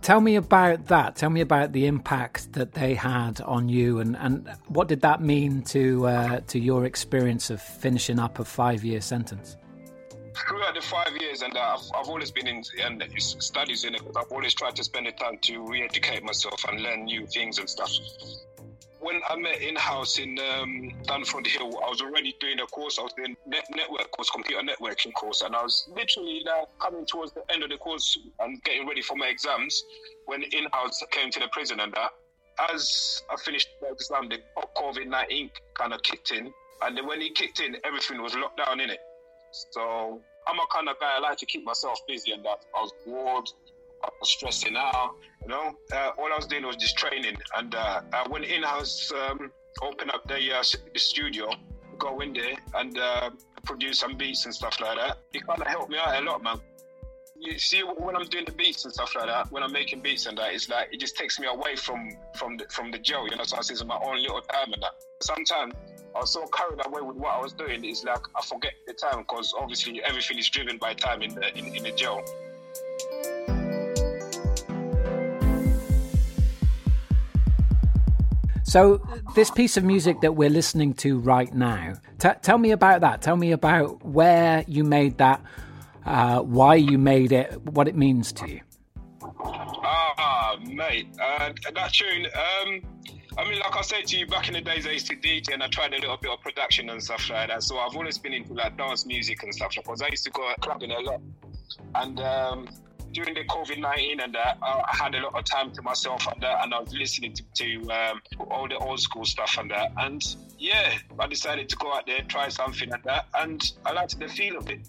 [0.00, 1.16] tell me about that.
[1.16, 5.20] Tell me about the impact that they had on you, and, and what did that
[5.20, 9.56] mean to uh, to your experience of finishing up a five year sentence?
[10.48, 14.02] Throughout the five years, and uh, I've, I've always been in, in studies in it.
[14.16, 17.70] I've always tried to spend the time to re-educate myself and learn new things and
[17.70, 17.90] stuff
[19.04, 22.98] when I met in house in um, Dunford Hill, I was already doing a course.
[22.98, 27.04] I was doing net- network course, computer networking course, and I was literally now coming
[27.04, 29.84] towards the end of the course and getting ready for my exams
[30.24, 32.12] when in house came to the prison and that.
[32.72, 34.38] As I finished the exam, the
[34.76, 36.50] COVID nineteen kind of kicked in,
[36.82, 39.00] and when it kicked in, everything was locked down in it.
[39.72, 42.80] So I'm a kind of guy I like to keep myself busy, and that I
[42.80, 43.48] was bored.
[44.04, 45.16] I was stressing out.
[45.42, 47.36] You know, uh, all I was doing was just training.
[47.56, 49.50] And uh, uh, when in-house um,
[49.82, 50.62] open up the, uh,
[50.96, 51.50] studio,
[51.98, 53.30] go in there and uh,
[53.64, 55.18] produce some beats and stuff like that.
[55.32, 56.58] It kind of helped me out a lot, man.
[57.36, 60.26] You see, when I'm doing the beats and stuff like that, when I'm making beats
[60.26, 63.26] and that, it's like it just takes me away from from the, from the jail.
[63.28, 64.92] You know, so I see my own little time and that.
[65.20, 65.74] Sometimes
[66.14, 67.84] I was so carried away with what I was doing.
[67.84, 71.56] It's like I forget the time because obviously everything is driven by time in the
[71.58, 72.24] in, in the jail.
[78.74, 79.00] So,
[79.36, 83.22] this piece of music that we're listening to right now, t- tell me about that.
[83.22, 85.40] Tell me about where you made that,
[86.04, 88.60] uh, why you made it, what it means to you.
[89.32, 92.26] Ah, mate, uh, that tune.
[92.26, 92.80] Um,
[93.38, 95.54] I mean, like I said to you, back in the days I used to DJ
[95.54, 97.62] and I tried a little bit of production and stuff like that.
[97.62, 100.52] So I've always been into like dance music and stuff because I used to go
[100.60, 101.20] clubbing a lot.
[101.94, 102.68] And um,
[103.14, 106.42] during the COVID 19 and that, I had a lot of time to myself and
[106.42, 109.92] that, and I was listening to, to um, all the old school stuff and that.
[109.96, 110.22] And
[110.58, 114.28] yeah, I decided to go out there, try something like that, and I liked the
[114.28, 114.88] feel of it.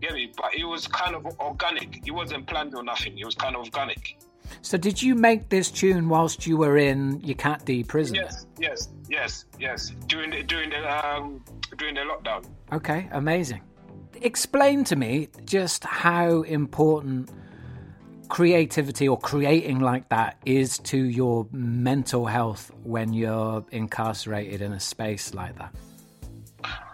[0.00, 0.32] Get me?
[0.36, 2.06] But it was kind of organic.
[2.06, 3.18] It wasn't planned or nothing.
[3.18, 4.16] It was kind of organic.
[4.62, 8.14] So, did you make this tune whilst you were in your Cat D prison?
[8.14, 9.92] Yes, yes, yes, yes.
[10.06, 11.44] During the during the um,
[11.76, 12.46] during the lockdown.
[12.72, 13.62] Okay, amazing.
[14.22, 17.28] Explain to me just how important
[18.28, 24.80] creativity or creating like that is to your mental health when you're incarcerated in a
[24.80, 25.74] space like that?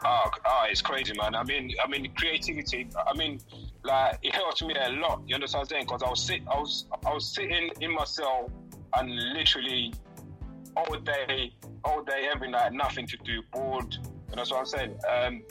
[0.04, 1.34] Oh, oh, it's crazy, man.
[1.34, 2.88] I mean, I mean, creativity.
[3.06, 3.40] I mean,
[3.84, 5.22] like it helped me a lot.
[5.26, 5.84] You understand what I'm saying?
[5.84, 8.50] Because I was sit, I was, I was sitting in my cell
[8.94, 9.94] and literally
[10.76, 13.94] all day, all day, every night, nothing to do, bored.
[14.30, 14.98] You know what I'm saying?
[15.08, 15.42] Um,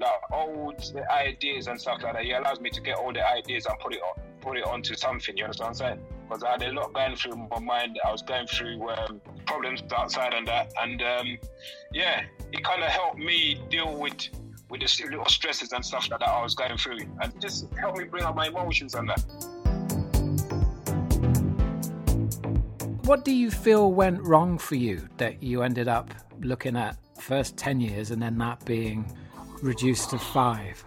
[0.00, 2.24] like all the ideas and stuff like that.
[2.24, 4.94] It allows me to get all the ideas and put it on put it onto
[4.94, 5.36] something.
[5.36, 6.00] You understand what I'm saying?
[6.28, 7.98] Because I had a lot going through my mind.
[8.04, 11.38] I was going through um, problems outside and that, and um,
[11.92, 12.22] yeah,
[12.52, 14.28] it kind of helped me deal with
[14.68, 18.04] with the little stresses and stuff that I was going through, and just helped me
[18.04, 19.20] bring out my emotions and that.
[23.04, 27.56] What do you feel went wrong for you that you ended up looking at first
[27.56, 29.12] ten years and then that being
[29.62, 30.84] reduced to five?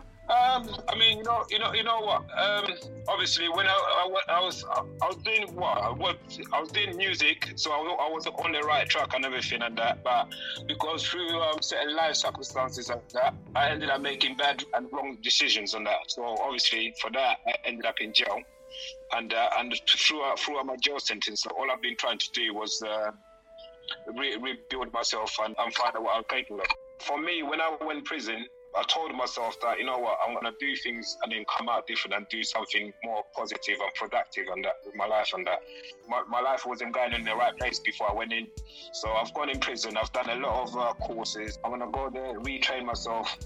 [0.87, 2.21] I mean, you know, you know, you know what?
[2.37, 2.73] Um,
[3.07, 5.77] obviously, when I, I, I, was, I was doing what?
[5.77, 6.15] I was,
[6.51, 9.77] I was doing music, so I, I was on the right track and everything and
[9.77, 10.03] that.
[10.03, 10.33] But
[10.67, 15.17] because through um, certain life circumstances and that, I ended up making bad and wrong
[15.21, 16.11] decisions on that.
[16.11, 18.39] So obviously, for that, I ended up in jail.
[19.11, 22.81] And uh, and throughout throughout my jail sentence, all I've been trying to do was
[22.81, 23.11] uh,
[24.15, 26.67] re- rebuild myself and, and find out what I'm capable of.
[26.99, 30.53] For me, when I went prison, I told myself that you know what I'm gonna
[30.59, 34.63] do things and then come out different and do something more positive and productive and
[34.65, 35.59] that with my life and that
[36.09, 38.47] my, my life wasn't going in the right place before I went in.
[38.93, 39.95] So I've gone in prison.
[39.97, 41.59] I've done a lot of uh, courses.
[41.63, 43.37] I'm gonna go there, retrain myself,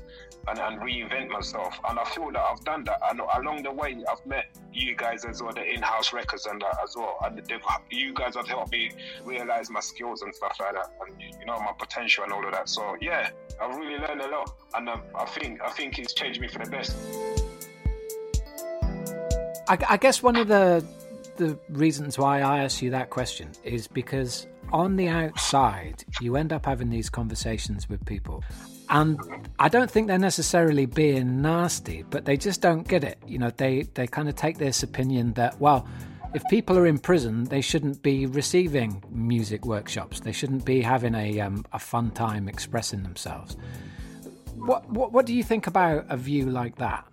[0.47, 1.77] and, and reinvent myself.
[1.89, 2.99] And I feel that I've done that.
[3.09, 6.77] And along the way, I've met you guys as well, the in-house records and that
[6.83, 7.17] as well.
[7.23, 7.41] And
[7.91, 8.91] you guys have helped me
[9.25, 12.53] realize my skills and stuff like that, and you know my potential and all of
[12.53, 12.69] that.
[12.69, 16.39] So yeah, I've really learned a lot, and um, I think I think it's changed
[16.39, 16.95] me for the best.
[19.67, 20.85] I, I guess one of the
[21.37, 26.51] the reasons why I ask you that question is because on the outside, you end
[26.51, 28.43] up having these conversations with people.
[28.89, 29.19] And
[29.59, 33.17] I don't think they're necessarily being nasty, but they just don't get it.
[33.25, 35.87] You know, they, they kind of take this opinion that, well,
[36.33, 40.19] if people are in prison, they shouldn't be receiving music workshops.
[40.19, 43.57] They shouldn't be having a, um, a fun time expressing themselves.
[44.55, 47.05] What, what, what do you think about a view like that?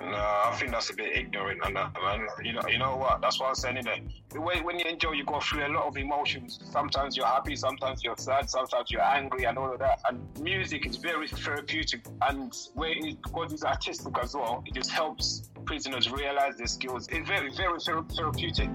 [0.00, 2.26] No, I think that's a bit ignorant and that, man.
[2.42, 3.20] You know, you know what?
[3.20, 3.86] That's what I'm saying.
[4.30, 6.58] The way when you enjoy, you go through a lot of emotions.
[6.70, 10.00] Sometimes you're happy, sometimes you're sad, sometimes you're angry, and all of that.
[10.08, 14.90] And music is very therapeutic, and where it, because it's artistic as well, it just
[14.90, 17.08] helps prisoners realize their skills.
[17.10, 18.70] It's very, very therapeutic.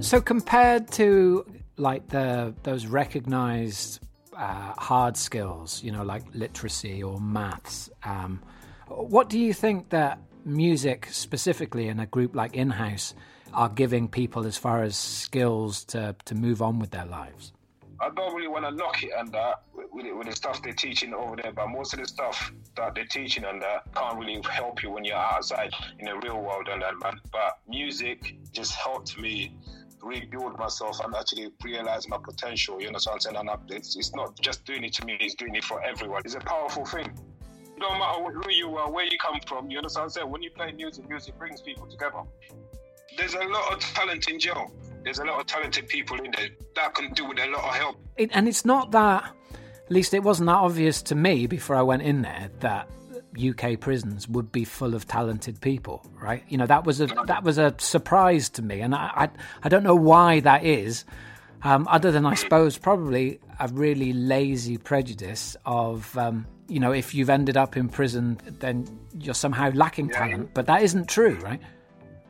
[0.00, 1.46] So compared to
[1.76, 4.00] like the those recognized
[4.36, 7.90] uh, hard skills, you know, like literacy or maths.
[8.04, 8.42] Um,
[8.88, 13.14] what do you think that music, specifically in a group like In House,
[13.52, 17.52] are giving people as far as skills to, to move on with their lives?
[18.00, 20.74] I don't really want to knock it and uh, that with, with, the stuff they're
[20.74, 24.40] teaching over there, but most of the stuff that they're teaching and that can't really
[24.50, 27.18] help you when you're outside in the real world and that, man.
[27.32, 29.56] But music just helped me
[30.02, 32.80] rebuild myself and actually realize my potential.
[32.80, 33.36] You know what I'm saying?
[33.36, 36.22] And it's, it's not just doing it to me; it's doing it for everyone.
[36.24, 37.10] It's a powerful thing.
[37.78, 40.30] No matter who you are, where you come from, you understand what I'm saying?
[40.30, 42.22] When you play music, music brings people together.
[43.16, 44.70] There's a lot of talent in jail.
[45.04, 47.74] There's a lot of talented people in there that can do with a lot of
[47.74, 47.96] help.
[48.16, 51.82] It, and it's not that, at least it wasn't that obvious to me before I
[51.82, 52.88] went in there, that
[53.36, 56.42] UK prisons would be full of talented people, right?
[56.48, 59.28] You know, that was a that was a surprise to me, and I I,
[59.62, 61.04] I don't know why that is,
[61.62, 67.14] um, other than I suppose probably a really lazy prejudice of um, you know if
[67.14, 68.86] you've ended up in prison, then
[69.18, 71.60] you're somehow lacking talent, but that isn't true, right?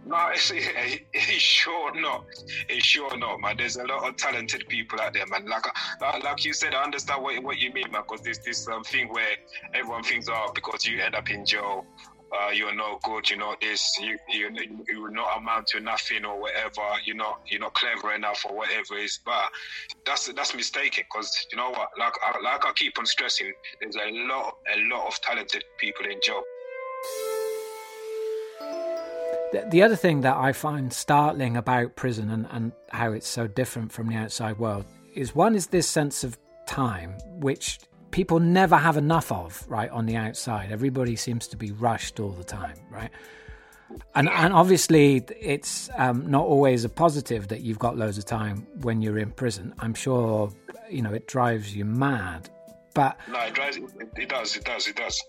[0.07, 0.53] No, it's,
[1.13, 2.27] it's sure not.
[2.69, 3.57] It's sure not, man.
[3.57, 5.47] There's a lot of talented people out there, man.
[5.47, 5.67] Like,
[6.01, 8.03] like, like you said, I understand what, what you mean, man.
[8.09, 9.37] Because there's this um, thing where
[9.75, 11.85] everyone thinks, oh, because you end up in jail,
[12.33, 14.51] uh, you're not good, you're not this, you you
[14.89, 16.83] you not amount to nothing or whatever.
[17.05, 19.21] You're not you're not clever enough or whatever it is.
[19.25, 19.51] But
[20.05, 21.91] that's that's mistaken because you know what?
[21.99, 26.07] Like I, like I keep on stressing, there's a lot a lot of talented people
[26.07, 26.43] in jail.
[29.71, 33.93] The, other thing that I find startling about prison and, and how it's so different
[33.93, 34.85] from the outside world
[35.15, 36.37] is one is this sense of
[36.67, 37.79] time, which
[38.17, 40.73] people never have enough of, right, on the outside.
[40.73, 43.11] Everybody seems to be rushed all the time, right?
[44.15, 48.67] And, and obviously, it's um, not always a positive that you've got loads of time
[48.81, 49.75] when you're in prison.
[49.81, 50.51] I'm sure,
[50.89, 52.49] you know, it drives you mad.
[52.95, 53.77] But no, it drives.
[53.77, 54.57] It does.
[54.57, 54.89] It does.
[54.89, 55.23] It does.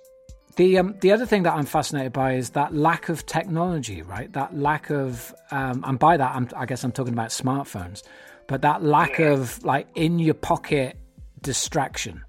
[0.56, 4.32] The um, the other thing that I'm fascinated by is that lack of technology, right?
[4.32, 8.02] That lack of, um, and by that I'm, i guess I'm talking about smartphones,
[8.48, 9.34] but that lack yeah.
[9.34, 10.98] of like in your pocket
[11.42, 12.24] distraction.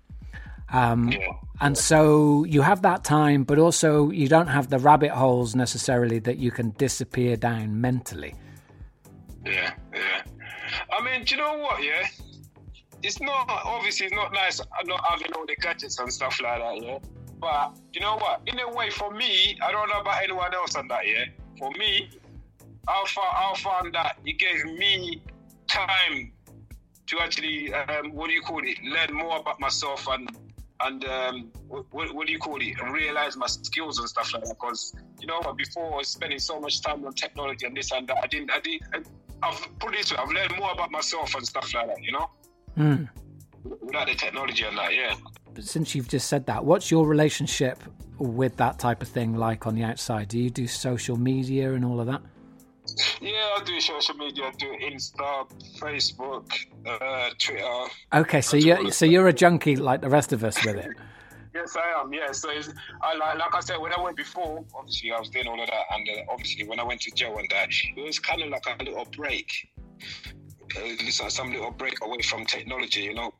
[0.72, 1.32] Um, yeah.
[1.60, 6.18] And so you have that time, but also you don't have the rabbit holes necessarily
[6.20, 8.34] that you can disappear down mentally.
[9.44, 10.22] Yeah, yeah.
[10.92, 11.82] I mean, do you know what?
[11.82, 12.06] Yeah,
[13.02, 16.82] it's not obviously it's not nice not having all the gadgets and stuff like that.
[16.82, 16.98] Yeah,
[17.40, 18.42] but you know what?
[18.46, 21.06] In a way, for me, I don't know about anyone else on that.
[21.06, 21.24] Yeah,
[21.58, 22.10] for me,
[22.86, 25.22] I found, I found that it gave me
[25.66, 26.32] time
[27.06, 30.28] to actually, um, what do you call it, learn more about myself and
[30.80, 34.54] and um, what, what, do you call it, realize my skills and stuff like that.
[34.54, 37.90] Because you know what, before I was spending so much time on technology and this
[37.92, 39.08] and that, I didn't, I didn't.
[39.42, 42.02] I've put it, I've learned more about myself and stuff like that.
[42.02, 42.30] You know.
[42.78, 43.08] Mm.
[43.80, 45.16] Without the technology and that, yeah
[45.52, 47.82] But since you've just said that, what's your relationship
[48.18, 50.28] with that type of thing like on the outside?
[50.28, 52.22] Do you do social media and all of that?
[53.20, 54.44] Yeah, I do social media.
[54.46, 55.48] I do Insta,
[55.78, 56.52] Facebook,
[56.86, 57.84] uh, Twitter.
[58.12, 60.90] Okay, so you're so you're a junkie like the rest of us with it.
[61.54, 62.12] yes, I am.
[62.12, 64.64] Yeah, so I like like I said when I went before.
[64.74, 67.36] Obviously, I was doing all of that, and uh, obviously when I went to jail
[67.38, 69.50] and that, it was kind of like a little break.
[70.76, 73.32] Uh, like some little break away from technology, you know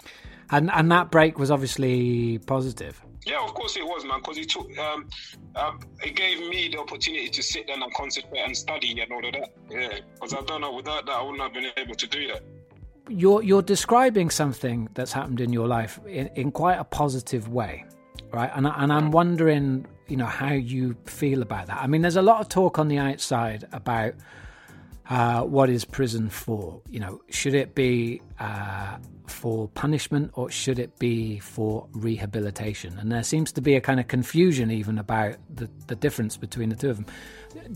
[0.51, 3.01] and and that break was obviously positive.
[3.27, 5.09] Yeah, of course it was, man, because it took um,
[5.57, 9.25] um, it gave me the opportunity to sit down and concentrate and study and all
[9.27, 9.51] of that.
[9.71, 12.43] Yeah, because I don't know without that I wouldn't have been able to do that.
[13.09, 17.85] You're you're describing something that's happened in your life in, in quite a positive way,
[18.33, 18.51] right?
[18.55, 21.79] And and I'm wondering, you know, how you feel about that.
[21.79, 24.15] I mean, there's a lot of talk on the outside about
[25.09, 26.83] uh, what is prison for?
[26.88, 32.99] You know, should it be uh, for punishment or should it be for rehabilitation?
[32.99, 36.68] And there seems to be a kind of confusion even about the, the difference between
[36.68, 37.07] the two of them.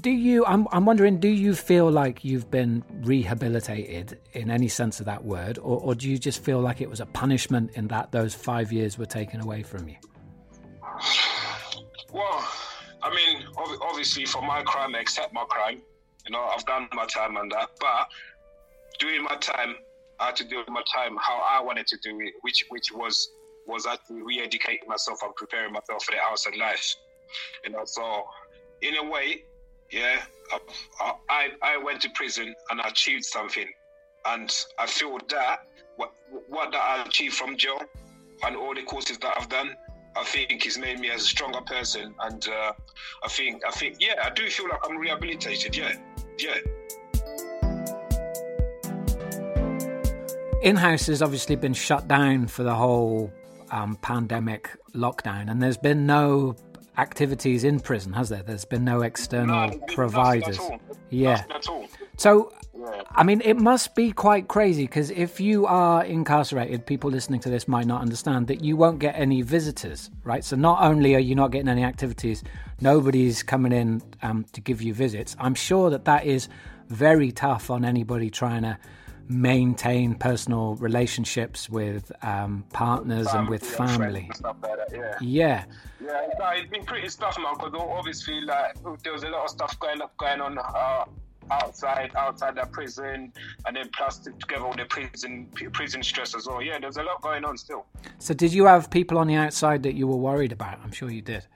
[0.00, 5.00] Do you, I'm, I'm wondering, do you feel like you've been rehabilitated in any sense
[5.00, 7.88] of that word, or, or do you just feel like it was a punishment in
[7.88, 9.96] that those five years were taken away from you?
[12.12, 12.46] Well,
[13.02, 15.80] I mean, obviously, for my crime, accept my crime
[16.26, 18.08] you know, I've done my time and that, but
[18.98, 19.76] doing my time,
[20.20, 23.30] I had to do my time how I wanted to do it, which which was
[23.66, 26.96] was actually re-educating myself and preparing myself for the outside life.
[27.64, 28.24] You know, so
[28.82, 29.44] in a way,
[29.90, 30.22] yeah,
[31.00, 33.68] I, I, I went to prison and I achieved something.
[34.24, 35.66] And I feel that
[35.96, 36.12] what,
[36.48, 37.80] what that I achieved from jail
[38.44, 39.76] and all the courses that I've done,
[40.16, 42.14] I think it's made me as a stronger person.
[42.20, 42.72] And uh,
[43.22, 45.76] I think, I think, yeah, I do feel like I'm rehabilitated.
[45.76, 45.94] Yeah,
[46.38, 46.58] yeah.
[50.62, 53.32] In house has obviously been shut down for the whole
[53.70, 56.54] um, pandemic lockdown, and there's been no
[56.98, 58.42] activities in prison, has there?
[58.42, 60.58] There's been no external no, providers.
[61.12, 61.44] Yeah.
[62.16, 63.02] So, yeah.
[63.10, 67.50] I mean, it must be quite crazy because if you are incarcerated, people listening to
[67.50, 70.44] this might not understand that you won't get any visitors, right?
[70.44, 72.42] So, not only are you not getting any activities,
[72.80, 75.36] nobody's coming in um, to give you visits.
[75.38, 76.48] I'm sure that that is
[76.88, 78.78] very tough on anybody trying to
[79.32, 84.30] maintain personal relationships with um, partners and with family.
[84.32, 85.16] And like that, yeah.
[85.20, 85.64] yeah.
[86.04, 87.54] Yeah, it's been pretty tough, man.
[87.54, 91.04] Because obviously, like there was a lot of stuff going up, going on uh,
[91.50, 93.32] outside, outside that prison,
[93.66, 96.62] and then plus together with the prison, prison stress as well.
[96.62, 97.86] Yeah, there's a lot going on still.
[98.18, 100.78] So, did you have people on the outside that you were worried about?
[100.82, 101.46] I'm sure you did.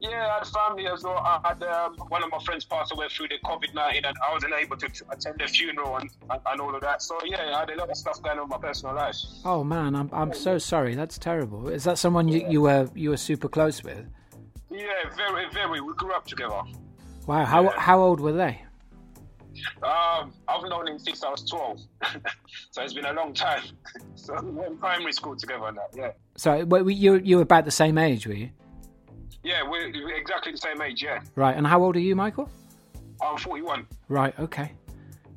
[0.00, 1.18] Yeah, I had family as well.
[1.18, 4.32] I had um, one of my friends pass away through the COVID 19 and I
[4.32, 7.00] wasn't able to attend the funeral and, and, and, all of that.
[7.02, 9.16] So, yeah, I had a lot of stuff going on in my personal life.
[9.44, 10.94] Oh, man, I'm, I'm so sorry.
[10.94, 11.68] That's terrible.
[11.68, 14.06] Is that someone you, you, were, you were super close with?
[14.70, 14.86] Yeah,
[15.16, 15.80] very, very.
[15.80, 16.60] We grew up together.
[17.26, 17.44] Wow.
[17.46, 17.80] How, yeah.
[17.80, 18.62] how old were they?
[19.82, 21.80] Um, I've known him since I was 12.
[22.70, 23.62] so it's been a long time.
[24.14, 26.10] so we went in primary school together and that, yeah.
[26.36, 26.54] So
[26.86, 28.50] you, you were about the same age, were you?
[29.46, 31.04] Yeah, we're exactly the same age.
[31.04, 31.20] Yeah.
[31.36, 31.56] Right.
[31.56, 32.50] And how old are you, Michael?
[33.22, 33.86] I'm 41.
[34.08, 34.36] Right.
[34.40, 34.72] Okay.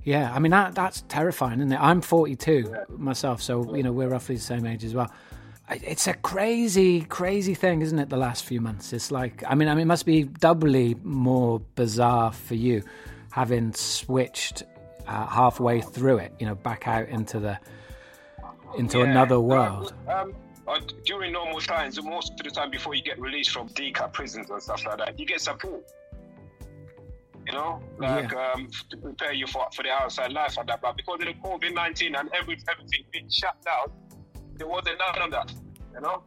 [0.03, 0.33] Yeah.
[0.33, 1.79] I mean that that's terrifying, isn't it?
[1.79, 2.83] I'm 42 yeah.
[2.89, 5.11] myself, so you know we're roughly the same age as well.
[5.69, 8.09] It's a crazy, crazy thing, isn't it?
[8.09, 11.59] The last few months, it's like I mean, I mean, it must be doubly more
[11.75, 12.81] bizarre for you,
[13.29, 14.63] having switched
[15.07, 17.59] uh, halfway through it, you know, back out into the
[18.75, 19.05] into yeah.
[19.05, 19.93] another world.
[20.07, 20.33] Um,
[20.69, 24.49] uh, during normal times, most of the time before you get released from DCAT prisons
[24.49, 25.83] and stuff like that, you get support.
[27.47, 28.51] You know, like yeah.
[28.53, 30.81] um, to prepare you for, for the outside life and that.
[30.81, 33.91] But because of the COVID 19 and every, everything being shut down,
[34.55, 35.51] there wasn't none of that,
[35.95, 36.21] you know?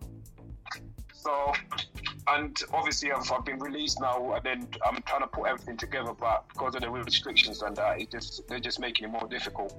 [1.13, 1.53] So,
[2.27, 6.13] and obviously I've, I've, been released now, and then I'm trying to put everything together,
[6.19, 9.77] but because of the restrictions and that, it just they're just making it more difficult.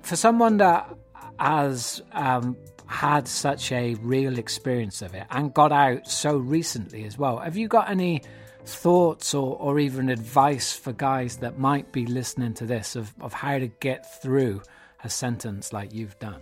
[0.00, 0.96] For someone that
[1.38, 2.56] has um,
[2.88, 7.36] had such a real experience of it and got out so recently as well.
[7.36, 8.22] Have you got any
[8.64, 13.34] thoughts or, or even advice for guys that might be listening to this of, of
[13.34, 14.62] how to get through
[15.04, 16.40] a sentence like you've done?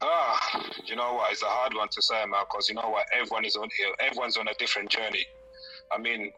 [0.00, 1.32] Ah, you know what?
[1.32, 3.04] It's a hard one to say, man, because you know what?
[3.12, 3.68] Everyone is on.
[3.98, 5.26] Everyone's on a different journey.
[5.92, 6.30] I mean,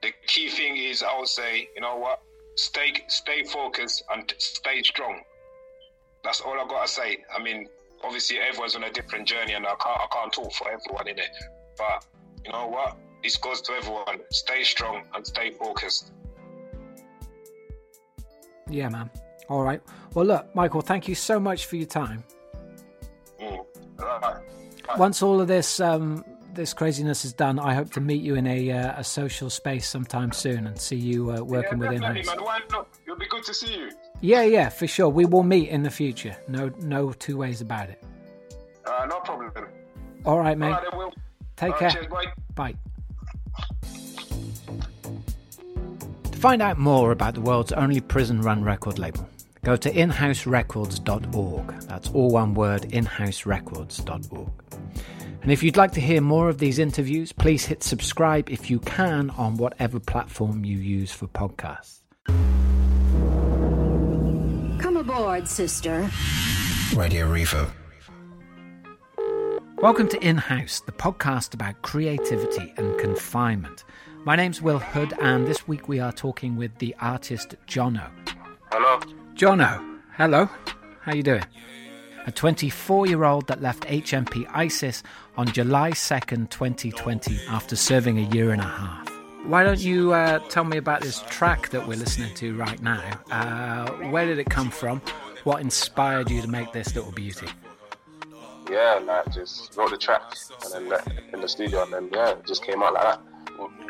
[0.00, 2.22] the key thing is, I would say, you know what?
[2.56, 5.20] Stay, stay focused and stay strong
[6.24, 7.18] that's all I gotta say.
[7.34, 7.68] I mean,
[8.02, 11.18] obviously everyone's on a different journey, and I can't I can't talk for everyone in
[11.18, 11.30] it.
[11.76, 12.06] But
[12.44, 12.96] you know what?
[13.22, 14.20] This goes to everyone.
[14.30, 16.12] Stay strong and stay focused.
[18.68, 19.10] Yeah, man.
[19.48, 19.82] All right.
[20.14, 20.80] Well, look, Michael.
[20.80, 22.24] Thank you so much for your time.
[23.40, 23.64] Mm.
[23.98, 24.40] Right.
[24.98, 28.46] Once all of this um, this craziness is done, I hope to meet you in
[28.46, 32.24] a uh, a social space sometime soon and see you uh, working yeah, within man.
[32.38, 32.88] Why not?
[33.04, 33.90] It'll be good to see you.
[34.24, 35.10] Yeah, yeah, for sure.
[35.10, 36.34] We will meet in the future.
[36.48, 38.02] No, no two ways about it.
[38.86, 39.52] Uh, no problem.
[40.24, 40.72] All right, mate.
[40.72, 41.12] All right, will.
[41.56, 41.90] Take care.
[41.90, 42.32] Cheers, bye.
[42.54, 42.74] Bye.
[46.32, 49.28] To find out more about the world's only prison-run record label,
[49.62, 51.80] go to inhouserecords.org.
[51.82, 54.50] That's all one word, inhouserecords.org.
[55.42, 58.78] And if you'd like to hear more of these interviews, please hit subscribe if you
[58.78, 62.03] can on whatever platform you use for podcasts.
[65.04, 66.10] Come aboard, sister.
[66.96, 67.70] Radio Reverb.
[69.82, 73.84] Welcome to In House, the podcast about creativity and confinement.
[74.24, 78.08] My name's Will Hood, and this week we are talking with the artist Jono.
[78.72, 78.98] Hello.
[79.34, 80.48] Jono, hello.
[81.02, 81.44] How you doing?
[82.26, 85.02] A 24-year-old that left HMP ISIS
[85.36, 89.13] on July 2nd, 2020, after serving a year and a half.
[89.46, 93.20] Why don't you uh, tell me about this track that we're listening to right now?
[93.30, 95.02] Uh, where did it come from?
[95.44, 97.48] What inspired you to make this little beauty?
[98.70, 100.22] Yeah, like just wrote the track
[100.74, 101.02] and then
[101.34, 103.20] in the studio, and then yeah, it just came out like that.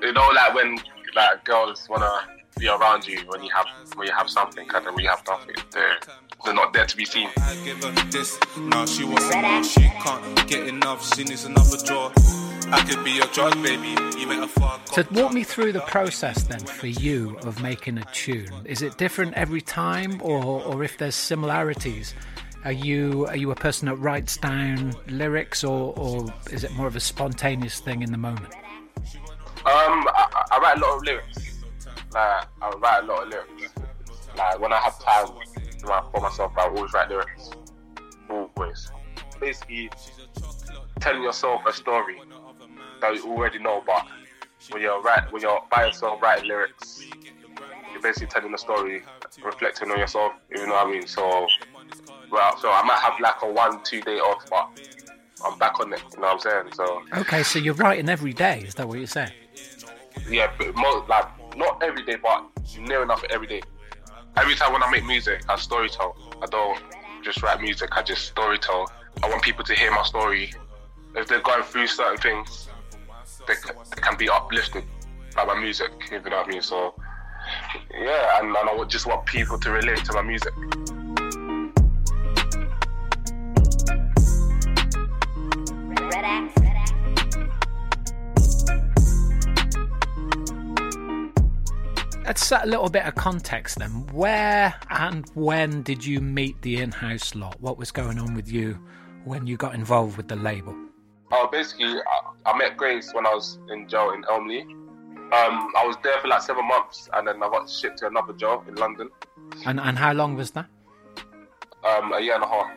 [0.03, 0.77] You know, like when
[1.15, 2.11] like girls wanna
[2.59, 5.23] be around you when you have when you have something, and then when you have
[5.29, 5.99] nothing, they're
[6.45, 7.29] they're not there to be seen.
[7.37, 9.63] I give her this, now she wants more.
[9.63, 11.15] She can't get enough.
[11.15, 12.11] She needs another draw.
[12.75, 13.95] I could be your drug, baby.
[14.19, 17.99] You met a far So walk me through the process then for you of making
[17.99, 18.51] a tune.
[18.65, 22.15] Is it different every time, or or if there's similarities?
[22.65, 26.89] Are you are you a person that writes down lyrics, or or is it more
[26.89, 28.53] of a spontaneous thing in the moment?
[29.67, 31.63] Um, I, I write a lot of lyrics.
[32.13, 33.73] Like I write a lot of lyrics.
[34.37, 35.29] Like when I have time
[36.11, 37.51] for myself, I always write lyrics.
[38.29, 38.91] Always.
[39.39, 39.91] Basically,
[40.99, 42.19] telling yourself a story
[43.05, 44.07] that you already know, but
[44.71, 47.05] when you're right, when you're by yourself writing lyrics,
[47.93, 49.03] you're basically telling a story,
[49.45, 50.33] reflecting on yourself.
[50.51, 51.07] You know what I mean?
[51.07, 51.47] So,
[52.31, 54.69] well, so I might have like a one, two day off, but
[55.45, 56.03] I'm back on it.
[56.15, 56.73] You know what I'm saying?
[56.75, 57.03] So.
[57.19, 58.65] Okay, so you're writing every day.
[58.67, 59.33] Is that what you're saying?
[60.29, 61.27] Yeah, but more, like
[61.57, 62.47] not every day, but
[62.79, 63.63] near enough every day.
[64.37, 66.17] Every time when I make music, I storytell.
[66.43, 66.83] I don't
[67.23, 67.91] just write music.
[67.93, 68.89] I just storytell.
[69.23, 70.53] I want people to hear my story.
[71.15, 72.69] If they're going through certain things,
[73.47, 73.55] they,
[73.95, 74.85] they can be uplifted
[75.35, 75.91] by my music.
[76.11, 76.63] You know what I mean?
[76.63, 76.95] So
[77.93, 80.53] yeah, and, and I just want people to relate to my music.
[92.27, 94.07] Let's set a little bit of context then.
[94.07, 97.61] Where and when did you meet the in house lot?
[97.61, 98.79] What was going on with you
[99.25, 100.75] when you got involved with the label?
[101.37, 104.61] Oh, basically, I, I met Grace when I was in jail in Elmley.
[104.61, 108.35] Um, I was there for like seven months and then I got shipped to another
[108.35, 109.11] jail in London.
[109.67, 110.67] And and how long was that?
[111.83, 112.71] Um, a year and a half.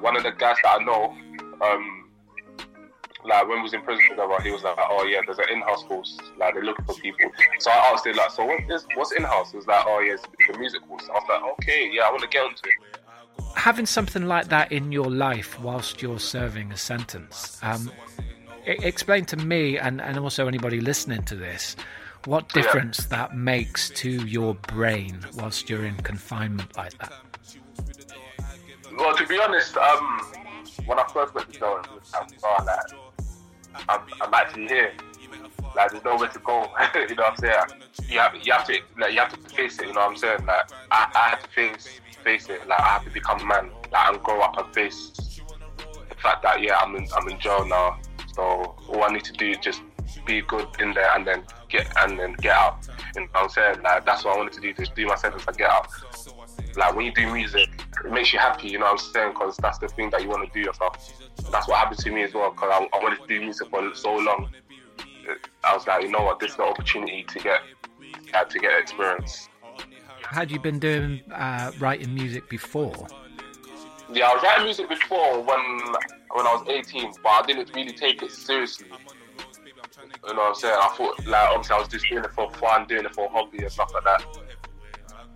[0.00, 1.16] One of the guys that I know,
[1.62, 2.10] um,
[3.24, 5.84] like when we was in prison together, he was like, "Oh yeah, there's an in-house
[5.84, 6.18] course.
[6.38, 7.30] Like they're looking for people."
[7.60, 10.14] So I asked him like, "So what is what's in-house?" He was like, "Oh yeah,
[10.14, 10.22] it's
[10.52, 13.00] the music course." I was like, "Okay, yeah, I want to get into it."
[13.54, 17.90] Having something like that in your life whilst you're serving a sentence, um,
[18.64, 21.76] explain to me and, and also anybody listening to this
[22.26, 23.18] what difference yeah.
[23.18, 27.12] that makes to your brain whilst you're in confinement like that.
[28.98, 30.20] Well, to be honest, um,
[30.86, 31.82] when I first went to jail,
[32.14, 34.92] I was like, I'm, I'm actually here.
[35.76, 36.62] Like there's nowhere to go.
[36.94, 37.82] you know what I'm saying?
[38.08, 39.88] You have you have to like you have to face it.
[39.88, 40.46] You know what I'm saying?
[40.46, 42.66] Like I, I have to face face it.
[42.66, 43.70] Like I have to become a man.
[43.92, 45.12] Like and grow up and face
[46.08, 47.98] the fact that yeah I'm in I'm in jail now.
[48.34, 48.42] So
[48.88, 49.80] all I need to do is just
[50.26, 52.88] be good in there and then get and then get out.
[53.14, 53.82] You know what I'm saying?
[53.82, 54.74] Like that's what I wanted to do.
[54.74, 55.88] Just do my sentence and get out.
[56.76, 57.68] Like when you do music,
[58.04, 58.68] it makes you happy.
[58.68, 59.32] You know what I'm saying?
[59.32, 60.96] Because that's the thing that you want to do yourself
[61.50, 63.94] that's what happened to me as well because I, I, wanted to do music for
[63.94, 64.48] so long.
[65.64, 67.60] I was like, you know what, this is the opportunity to get
[68.50, 69.48] to get experience.
[70.30, 73.06] Had you been doing uh, writing music before?
[74.12, 75.80] Yeah, I was writing music before when
[76.32, 78.88] when I was 18, but I didn't really take it seriously.
[80.26, 80.76] You know what I'm saying?
[80.76, 83.58] I thought, like, obviously, I was just doing it for fun, doing it for hobby
[83.58, 84.24] and stuff like that.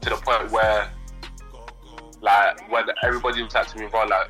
[0.03, 0.91] To the point where,
[2.21, 4.29] like, when everybody was to me, about like,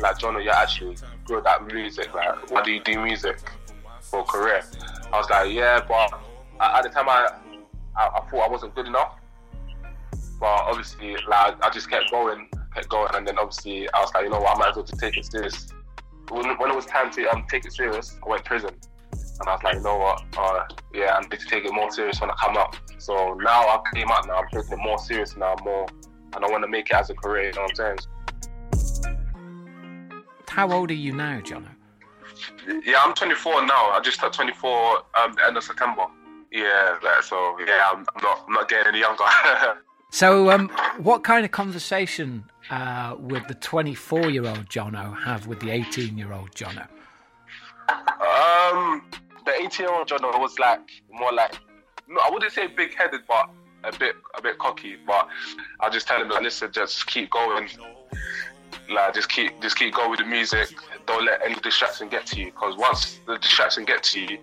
[0.00, 0.96] like John, you're actually
[1.26, 2.12] good at music.
[2.14, 3.38] Like, why do you do music
[4.00, 4.62] for a career?
[5.12, 6.20] I was like, yeah, but
[6.60, 7.28] at the time I,
[7.96, 9.19] I, I thought I wasn't good enough.
[10.40, 14.24] But obviously, like I just kept going, kept going, and then obviously I was like,
[14.24, 15.68] you know what, I might as well just take it serious.
[16.30, 18.70] When, when it was time to um, take it serious, I went to prison.
[19.12, 20.22] And I was like, you know what?
[20.38, 20.64] Uh,
[20.94, 22.78] yeah, I need to take it more serious when I come out.
[22.98, 25.86] So now I came out now, I'm taking it more serious now, more,
[26.34, 27.48] and I want to make it as a career.
[27.48, 27.98] You know what I'm saying?
[30.48, 31.68] How old are you now, Jono?
[32.84, 33.90] Yeah, I'm 24 now.
[33.90, 36.06] I just turned 24 um, the end of September.
[36.50, 39.24] Yeah, so yeah, I'm not, I'm not getting any younger.
[40.10, 45.60] so, um, what kind of conversation uh, would the 24 year old Jono have with
[45.60, 46.86] the 18 year old Jono?
[47.88, 49.02] Um,
[49.44, 50.80] the 18 year old Jono was like
[51.12, 51.54] more like,
[52.08, 53.50] no, I wouldn't say big headed, but
[53.84, 54.96] a bit a bit cocky.
[55.06, 55.28] But
[55.80, 57.68] I just tell him, like, listen, just keep going
[58.90, 60.68] like just keep just keep going with the music.
[61.06, 64.38] Don't let any distraction get to you because once the distraction get to you,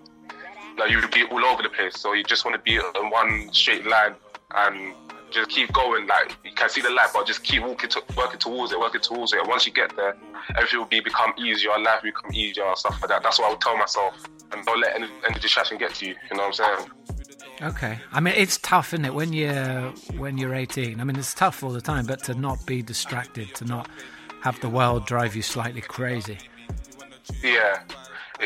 [0.77, 1.99] like you'll be all over the place.
[1.99, 4.15] So you just want to be on one straight line
[4.55, 4.93] and
[5.31, 6.07] just keep going.
[6.07, 9.01] Like you can see the light, but just keep walking, to, working towards it, working
[9.01, 9.45] towards it.
[9.47, 10.15] Once you get there,
[10.55, 11.71] everything will be become easier.
[11.79, 13.23] Life will become easier and stuff like that.
[13.23, 14.15] That's what I would tell myself.
[14.51, 16.15] And don't let any, any distraction get to you.
[16.31, 16.91] You know what I'm saying?
[17.61, 17.99] Okay.
[18.11, 20.99] I mean, it's tough, isn't it, when you're when you're 18?
[20.99, 23.89] I mean, it's tough all the time, but to not be distracted, to not
[24.41, 26.37] have the world drive you slightly crazy.
[27.43, 27.81] Yeah,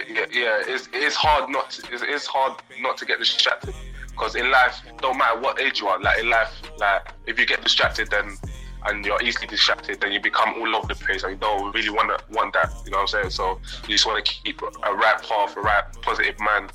[0.10, 0.64] yeah, yeah.
[0.66, 3.76] It's, it's hard not to, it's, it's hard not to get distracted
[4.22, 7.46] because in life, don't matter what age you are, like in life, like if you
[7.48, 8.38] get distracted, then
[8.86, 11.90] and you're easily distracted, then you become all over the place and you don't really
[11.90, 12.72] want to want that.
[12.86, 13.30] You know what I'm saying?
[13.32, 16.72] So you just want to keep a right path, a right positive mind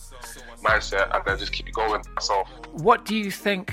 [0.65, 2.03] mindset, and then just keep going.
[2.31, 2.49] All.
[2.73, 3.73] What do you think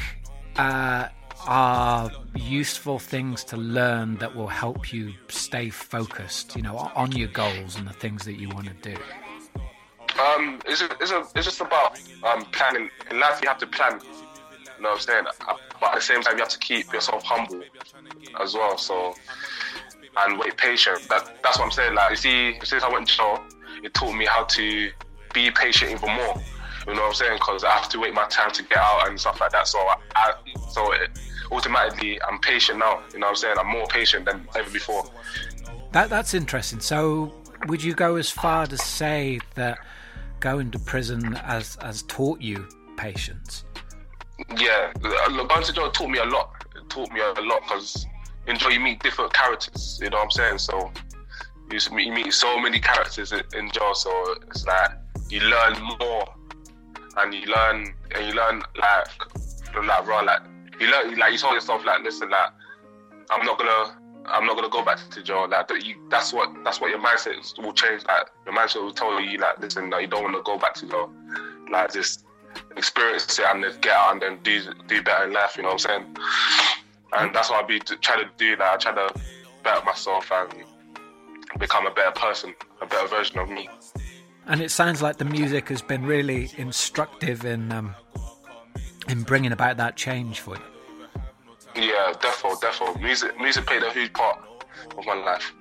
[0.55, 1.09] uh,
[1.47, 6.55] are useful things to learn that will help you stay focused?
[6.55, 8.99] You know, on your goals and the things that you want to do.
[10.19, 12.89] Um, it's, it's, a, it's just about um, planning.
[13.09, 13.99] In life, you have to plan.
[14.01, 15.25] You know what I'm saying?
[15.79, 17.61] But at the same time, you have to keep yourself humble
[18.41, 18.77] as well.
[18.77, 19.15] So,
[20.17, 21.07] and wait patient.
[21.09, 21.95] That, that's what I'm saying.
[21.95, 23.43] Like, you see, since I went to show,
[23.83, 24.91] it taught me how to
[25.33, 26.35] be patient even more.
[26.87, 27.33] You know what I'm saying?
[27.35, 29.67] Because I have to wait my time to get out and stuff like that.
[29.67, 29.79] So,
[30.15, 30.33] I,
[30.69, 31.09] so it,
[31.51, 33.01] automatically, I'm patient now.
[33.13, 33.55] You know what I'm saying?
[33.57, 35.05] I'm more patient than ever before.
[35.91, 36.79] That that's interesting.
[36.81, 37.33] So,
[37.67, 39.79] would you go as far to say that
[40.43, 42.67] going to prison has has taught you
[42.97, 43.63] patience?
[44.57, 44.91] Yeah,
[45.47, 46.65] going to jail taught me a lot.
[46.75, 48.05] It taught me a lot because
[48.57, 49.99] jail you meet different characters.
[50.03, 50.57] You know what I'm saying?
[50.57, 50.91] So
[51.71, 51.79] you
[52.11, 53.95] meet, so many characters in, jail.
[53.95, 54.11] So
[54.49, 54.91] it's like
[55.29, 56.25] you learn more,
[57.17, 59.07] and you learn and you learn like
[59.85, 60.41] like bro, like
[60.77, 62.49] you learn like you told yourself like listen like
[63.29, 65.47] I'm not gonna I'm not gonna go back to jail.
[65.49, 68.03] Like that you, that's what that's what your mindset will change.
[68.05, 70.73] Like your mindset will tell you like listen, like, you don't want to go back
[70.75, 71.11] to jail.
[71.71, 72.25] Like just
[72.77, 75.57] experience it and then get out and then do do better in life.
[75.57, 76.17] You know what I'm saying?
[77.13, 78.51] And that's what I be trying to do.
[78.51, 79.13] Like I try to
[79.63, 80.53] better myself and
[81.59, 83.69] become a better person, a better version of me.
[84.45, 87.95] And it sounds like the music has been really instructive in um,
[89.07, 90.72] in bringing about that change for you.
[91.75, 92.99] Yeah, defo, defo.
[93.01, 94.39] Music, music played a huge part
[94.97, 95.53] of my life,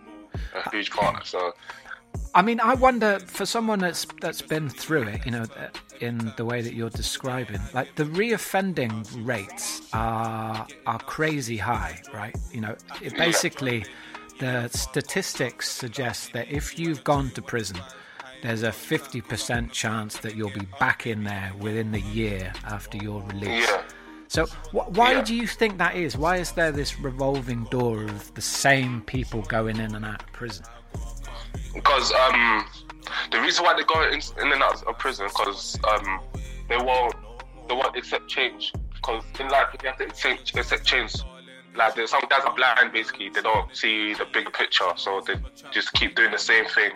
[0.54, 1.26] a huge part.
[1.26, 1.52] So,
[2.34, 5.46] I mean, I wonder for someone that's that's been through it, you know,
[6.00, 12.36] in the way that you're describing, like the reoffending rates are are crazy high, right?
[12.52, 13.84] You know, it basically
[14.38, 17.78] the statistics suggest that if you've gone to prison,
[18.42, 23.22] there's a 50% chance that you'll be back in there within the year after your
[23.22, 23.68] release.
[23.68, 23.82] yeah.
[24.32, 25.20] So, wh- why Yeah.
[25.22, 26.16] do you think that is?
[26.16, 30.32] Why is there this revolving door of the same people going in and out of
[30.32, 30.64] prison?
[31.74, 32.66] because um,
[33.30, 36.20] the reason why they go in, in and out of prison because um,
[36.68, 37.14] they won't
[37.68, 38.72] they won't accept change.
[38.94, 41.12] Because in life, you have to accept, accept change.
[41.74, 43.30] Like there's some guys are blind, basically.
[43.30, 45.34] They don't see the big picture, so they
[45.72, 46.90] just keep doing the same thing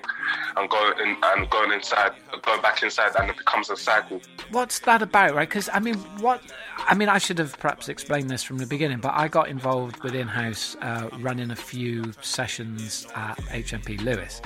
[0.57, 2.13] and going in, and going inside,
[2.43, 4.21] going back inside, and it becomes a cycle.
[4.51, 5.49] What's that about, right?
[5.49, 6.43] Because I mean, what?
[6.79, 10.03] I mean, I should have perhaps explained this from the beginning, but I got involved
[10.03, 14.43] with in-house uh, running a few sessions at HMP Lewes,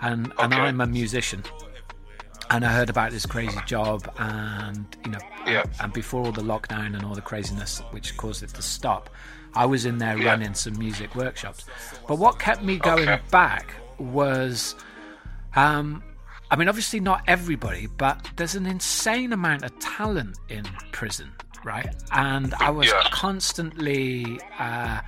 [0.00, 1.42] and and I'm a musician.
[2.50, 5.64] And I heard about this crazy job, and you know, Yeah.
[5.80, 9.08] and before all the lockdown and all the craziness which caused it to stop,
[9.54, 10.24] I was in there Yeah.
[10.30, 11.64] running some music workshops.
[12.06, 13.22] But what kept me going Okay.
[13.30, 14.74] back was,
[15.54, 16.02] um,
[16.50, 21.32] I mean, obviously not everybody, but there's an insane amount of talent in prison,
[21.64, 21.88] right?
[22.12, 23.02] And I was Yeah.
[23.10, 25.00] constantly uh,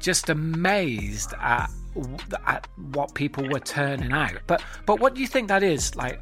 [0.00, 1.70] just amazed at
[2.46, 4.34] at what people were turning out.
[4.46, 5.96] But but what do you think that is?
[5.96, 6.20] Like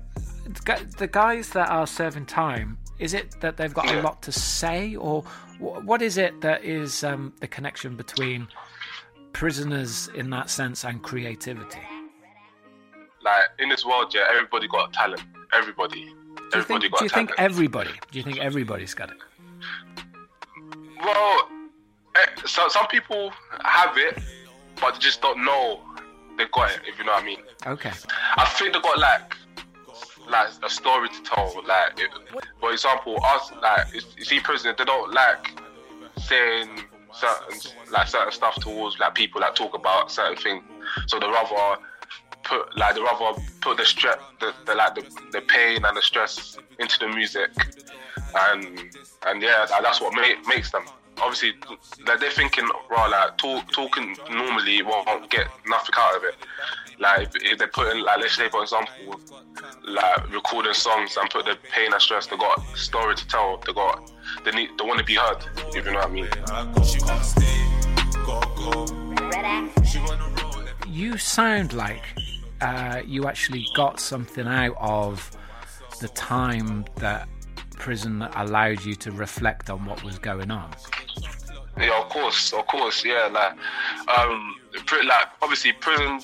[0.99, 4.95] the guys that are serving time, is it that they've got a lot to say,
[4.95, 5.25] or
[5.59, 8.49] what is it that is um, the connection between
[9.33, 11.81] prisoners in that sense and creativity?
[13.23, 15.23] Like in this world, yeah, everybody got talent.
[15.53, 17.91] Everybody, Do you everybody think, do you think everybody?
[18.11, 19.17] Do you think everybody's got it?
[21.03, 21.49] Well,
[22.17, 23.33] eh, so some people
[23.63, 24.19] have it,
[24.81, 25.81] but they just don't know
[26.37, 26.81] they got it.
[26.87, 27.39] If you know what I mean.
[27.67, 27.93] Okay.
[28.37, 29.37] I think they got like
[30.29, 31.63] like a story to tell.
[31.67, 32.11] Like, it,
[32.61, 35.61] for example, us like you see, prisoners they don't like
[36.19, 36.69] saying
[37.13, 40.63] certain like certain stuff towards like people that talk about certain things.
[41.07, 41.81] So they rather
[42.45, 45.03] put like they rather put the stress, the, the like the,
[45.33, 47.51] the pain and the stress into the music,
[48.37, 48.81] and
[49.27, 50.85] and yeah, that's what ma- makes them.
[51.23, 51.53] Obviously,
[52.07, 56.35] like they're thinking, well, like talk, talking normally won't get nothing out of it.
[56.99, 59.21] Like if, if they put in, like let's say for example,
[59.87, 63.59] like recording songs and put the pain and stress, they got a story to tell.
[63.67, 64.11] They got
[64.45, 65.45] they need they want to be heard.
[65.75, 66.29] If you know what I mean.
[66.85, 67.67] She wanna stay,
[68.27, 69.85] gotta go.
[69.85, 70.65] She wanna roll.
[70.89, 72.05] You sound like
[72.61, 75.31] uh, you actually got something out of
[76.01, 77.29] the time that
[77.77, 80.71] prison allowed you to reflect on what was going on.
[81.77, 83.29] Yeah, of course, of course, yeah.
[83.33, 83.53] Like,
[84.17, 84.55] um,
[85.07, 86.21] like obviously prison,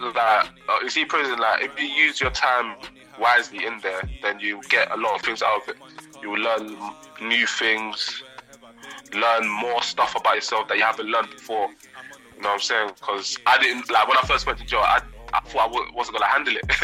[0.00, 2.76] like uh, you see prison, like if you use your time
[3.20, 5.76] wisely in there, then you get a lot of things out of it.
[6.22, 6.76] You learn
[7.22, 8.22] new things.
[9.12, 11.68] learn more stuff about yourself that you haven't learned before.
[12.36, 12.90] You know what I'm saying?
[12.98, 14.80] Because I didn't like when I first went to jail.
[14.80, 15.00] I,
[15.32, 16.64] I thought I wasn't gonna handle it.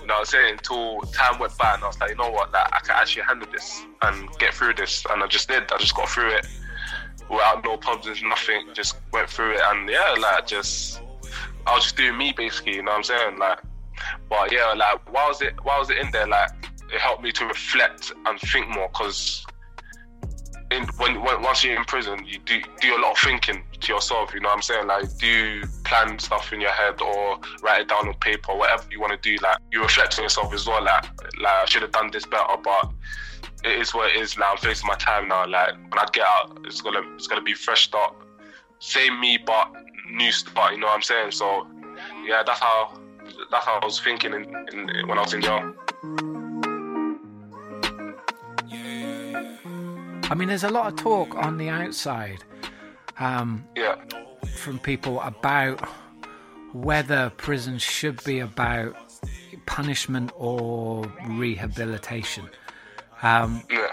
[0.00, 0.52] you know what I'm saying?
[0.52, 2.52] Until time went by, and I was like, you know what?
[2.52, 5.72] Like I can actually handle this and get through this, and I just did.
[5.72, 6.46] I just got through it
[7.30, 8.66] without no problems, nothing.
[8.74, 11.00] Just went through it, and yeah, like just
[11.66, 12.76] I was just doing me basically.
[12.76, 13.38] You know what I'm saying?
[13.38, 13.60] Like,
[14.28, 15.54] but yeah, like why was it?
[15.62, 16.26] Why was it in there?
[16.26, 16.50] Like
[16.92, 19.44] it helped me to reflect and think more because
[20.70, 23.92] in, when, when once you're in prison, you do do a lot of thinking to
[23.92, 24.32] yourself.
[24.32, 24.86] You know what I'm saying?
[24.86, 29.00] Like, do plan stuff in your head or write it down on paper, whatever you
[29.00, 29.42] want to do.
[29.42, 30.82] Like, you reflect on yourself as well.
[30.82, 31.04] Like,
[31.40, 32.90] like I should have done this better, but
[33.64, 34.38] it is what it is.
[34.38, 35.46] Now I'm facing my time now.
[35.46, 38.14] Like, when I get out, it's gonna it's gonna be fresh start,
[38.78, 39.72] same me, but
[40.08, 40.72] new start.
[40.74, 41.32] You know what I'm saying?
[41.32, 41.66] So,
[42.24, 42.98] yeah, that's how
[43.50, 45.74] that's how I was thinking in, in, when I was in jail.
[50.30, 52.44] I mean, there's a lot of talk on the outside
[53.18, 53.96] um, Yeah.
[54.54, 55.80] from people about
[56.72, 58.94] whether prisons should be about
[59.66, 62.48] punishment or rehabilitation.
[63.22, 63.88] Um, Yeah.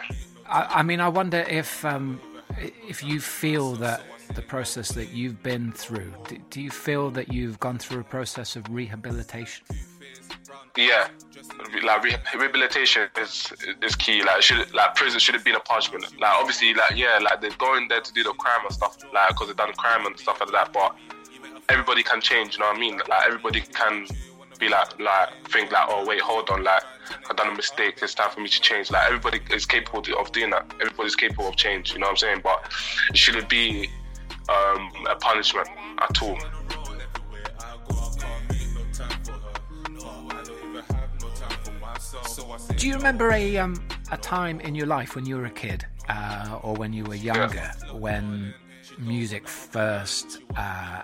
[0.47, 2.21] I, I mean, I wonder if um,
[2.87, 4.01] if you feel that
[4.35, 8.03] the process that you've been through, do, do you feel that you've gone through a
[8.03, 9.65] process of rehabilitation?
[10.75, 11.07] Yeah,
[11.83, 12.03] like
[12.33, 13.51] rehabilitation is
[13.81, 14.23] is key.
[14.23, 16.03] Like should like prison should have been a punishment.
[16.19, 19.29] Like obviously, like yeah, like they're going there to do the crime and stuff, like
[19.29, 20.71] because they've done crime and stuff like that.
[20.73, 20.95] But
[21.69, 22.53] everybody can change.
[22.53, 22.97] You know what I mean?
[23.09, 24.05] Like everybody can
[24.59, 26.83] be like like think like oh wait hold on like
[27.29, 27.99] I've done a mistake.
[28.01, 28.91] It's time for me to change.
[28.91, 30.71] Like everybody is capable of doing that.
[30.81, 31.93] Everybody's capable of change.
[31.93, 32.41] You know what I'm saying?
[32.43, 32.71] But
[33.09, 33.89] it shouldn't be
[34.49, 35.67] um, a punishment
[35.99, 36.37] at all.
[42.77, 45.85] Do you remember a um, a time in your life when you were a kid
[46.09, 48.53] uh, or when you were younger when
[48.97, 51.01] music first uh,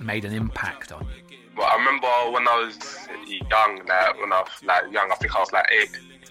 [0.00, 1.38] made an impact on you?
[1.56, 2.78] But I remember when I was
[3.26, 5.90] young, like when I was like young, I think I was like eight.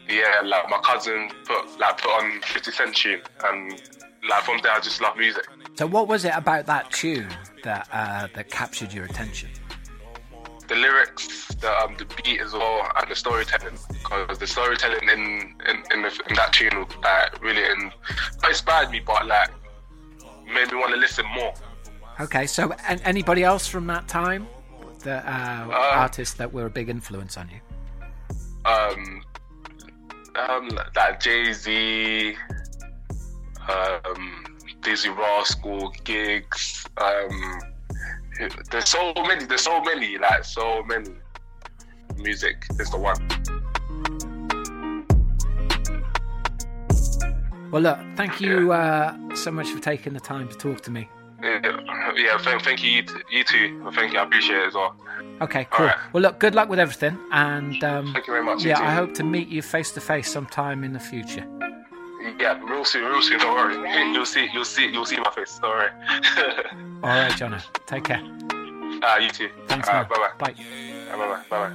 [0.09, 3.71] Yeah, like my cousin put like put on 50 Cent tune, and
[4.30, 5.45] like from there I just love music.
[5.78, 7.30] So, what was it about that tune
[7.63, 9.49] that uh, that captured your attention?
[10.67, 13.78] The lyrics, the um, the beat as well, and the storytelling.
[13.89, 17.91] Because the storytelling in in in, the, in that tune like really in,
[18.47, 19.51] inspired me, but like
[20.45, 21.53] made me want to listen more.
[22.19, 24.47] Okay, so and anybody else from that time,
[25.03, 27.59] the uh, artists that were a big influence on you?
[28.65, 29.21] um,
[30.36, 32.36] um, like Jay Z,
[33.69, 34.47] um,
[34.88, 36.86] Dizzee Rascal, Giggs.
[36.96, 37.60] Um,
[38.72, 39.44] there's so many.
[39.44, 40.18] There's so many.
[40.18, 41.10] Like so many.
[42.16, 43.18] Music is the one.
[47.70, 51.10] Well, look, thank you uh, so much for taking the time to talk to me.
[51.44, 51.60] Yeah,
[52.16, 53.92] yeah thank, thank you, you, too.
[53.94, 54.96] Thank you, I appreciate it as well.
[55.42, 55.88] Okay, cool.
[55.88, 56.14] Alright.
[56.14, 58.80] Well, look, good luck with everything, and um, Thank you very much, Yeah.
[58.80, 61.46] I hope to meet you face to face sometime in the future.
[62.39, 63.39] Yeah, real soon, real soon.
[63.39, 64.11] Don't worry.
[64.13, 65.59] You'll see, you'll see, you'll see my face.
[65.61, 65.89] Don't worry.
[67.03, 68.21] All right, Jono, take care.
[69.03, 69.49] Ah, you too.
[69.67, 70.07] Thanks, Ah, man.
[70.09, 70.53] bye bye.
[70.53, 70.55] Bye.
[71.11, 71.43] Bye bye.
[71.49, 71.73] Bye bye.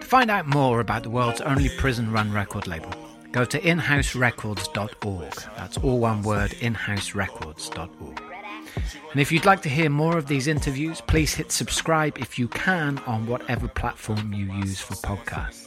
[0.00, 2.90] To find out more about the world's only prison run record label,
[3.32, 5.34] go to inhouserecords.org.
[5.56, 8.20] That's all one word, inhouserecords.org.
[9.12, 12.48] And if you'd like to hear more of these interviews, please hit subscribe if you
[12.48, 15.63] can on whatever platform you use for podcasts.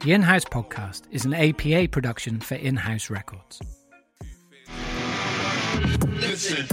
[0.00, 3.60] The In House Podcast is an APA production for In House Records.
[6.20, 6.66] Listen.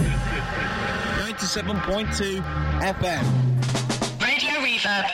[1.24, 2.40] 97.2
[2.80, 3.24] FM.
[4.22, 5.10] Radio Reverb.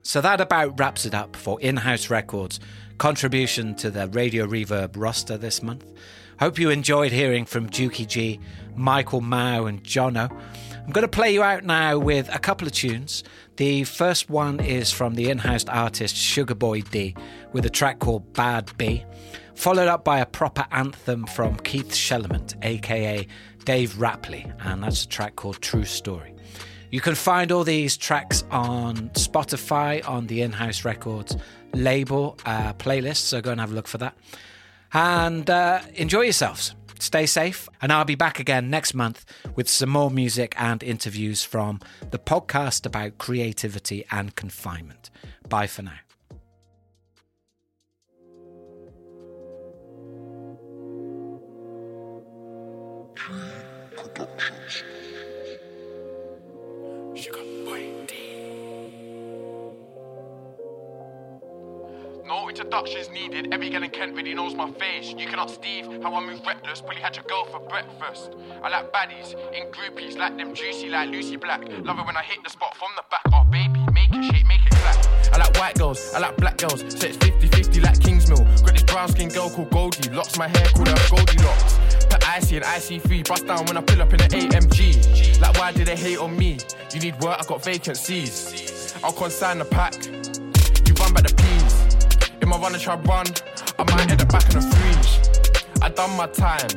[0.00, 2.58] So that about wraps it up for In House Records'
[2.96, 5.84] contribution to the Radio Reverb roster this month.
[6.38, 8.40] Hope you enjoyed hearing from Dukey G,
[8.74, 10.34] Michael Mao, and Jono.
[10.90, 13.22] I'm going to play you out now with a couple of tunes.
[13.58, 17.14] The first one is from the in house artist Sugarboy D
[17.52, 19.04] with a track called Bad B,
[19.54, 23.24] followed up by a proper anthem from Keith Shellement, aka
[23.64, 26.34] Dave Rapley, and that's a track called True Story.
[26.90, 31.36] You can find all these tracks on Spotify on the In House Records
[31.72, 34.16] label uh, playlist, so go and have a look for that.
[34.92, 36.74] And uh, enjoy yourselves.
[37.00, 39.24] Stay safe, and I'll be back again next month
[39.56, 41.80] with some more music and interviews from
[42.10, 45.10] the podcast about creativity and confinement.
[45.48, 45.98] Bye for now.
[53.96, 55.09] No
[62.70, 63.52] introductions needed.
[63.52, 65.12] Every girl in Kent really knows my face.
[65.18, 66.80] You can ask Steve how I move reckless.
[66.80, 68.30] Probably had your girl for breakfast.
[68.62, 71.62] I like baddies in groupies, like them juicy, like Lucy Black.
[71.62, 73.22] Love it when I hit the spot from the back.
[73.32, 75.34] Oh, baby, make it shake, make it clap.
[75.34, 76.80] I like white girls, I like black girls.
[76.80, 78.44] So it's 50 50 like Kingsmill.
[78.64, 80.08] Got this brown skin girl called Goldie.
[80.10, 81.74] Locks my hair, called her Goldilocks.
[82.08, 83.26] Put icy and IC3.
[83.26, 85.40] Bust down when I pull up in an AMG.
[85.40, 86.58] Like, why did they hate on me?
[86.94, 88.94] You need work, I got vacancies.
[89.02, 90.19] I'll consign the pack.
[92.60, 93.26] My try run,
[93.78, 95.20] I might end up back in a freeze.
[95.80, 96.68] I done my time.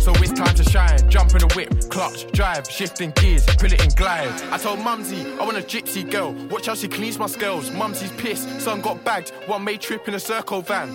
[0.00, 1.08] So it's time to shine.
[1.08, 4.32] Jump in the whip, clutch, drive, shifting gears, pull it in glide.
[4.50, 6.32] I told Mumsy, I want a gypsy girl.
[6.50, 7.70] Watch how she cleans my scales.
[7.70, 9.30] Mumsy's pissed, son got bagged.
[9.46, 10.90] One made trip in a circle van.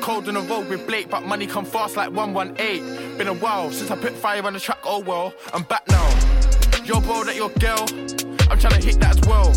[0.00, 3.16] Cold on the road with Blake, but money come fast like 118.
[3.16, 6.08] Been a while since I put fire on the track, oh well, I'm back now.
[6.84, 7.86] Your bro, that your girl,
[8.50, 9.54] I'm trying to hit that as well.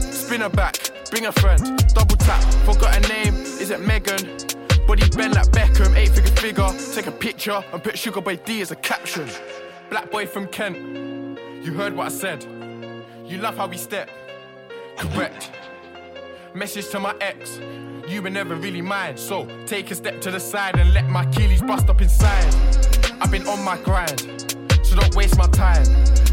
[0.00, 0.76] Spin her back,
[1.12, 4.34] bring a friend, double tap, forgot her name, is it Megan?
[4.86, 6.70] Body bend like Beckham, eight figure figure.
[6.94, 9.28] Take a picture and put Sugar Boy D as a caption.
[9.90, 10.78] Black boy from Kent,
[11.62, 12.46] you heard what I said.
[13.26, 14.08] You love how we step,
[14.96, 15.50] correct.
[16.54, 17.60] Message to my ex,
[18.08, 19.18] you were never really mine.
[19.18, 22.54] So take a step to the side and let my Achilles bust up inside.
[23.20, 24.56] I've been on my grind,
[24.92, 25.86] so don't waste my time.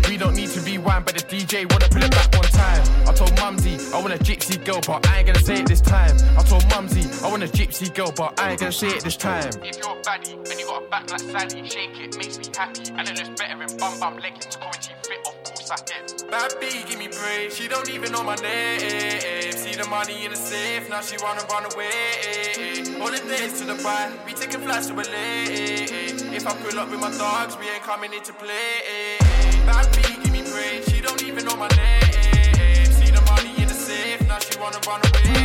[0.07, 2.83] We don't need to rewind, but the DJ wanna pull it back one time.
[3.07, 5.81] I told Mumsy I want a gypsy girl, but I ain't gonna say it this
[5.81, 6.15] time.
[6.37, 9.15] I told Mumsy I want a gypsy girl, but I ain't gonna say it this
[9.15, 9.49] time.
[9.63, 12.45] If you're a baddie and you got a back like Sally, shake it makes me
[12.55, 15.19] happy, and it looks better in bum bum leggings, quarantine fit.
[15.27, 16.23] Of course I get.
[16.29, 17.55] Bad B, give me praise.
[17.55, 19.51] She don't even know my name.
[19.51, 22.83] See the money in the safe, now she wanna run away.
[22.99, 26.08] Holidays to the bar, we taking flights to LA.
[26.39, 29.17] If I pull up with my dogs, we ain't coming into play.
[29.65, 30.87] Bad B, give me praise.
[30.87, 32.85] She don't even know my name.
[32.85, 35.43] See the money in the safe, now she wanna run away.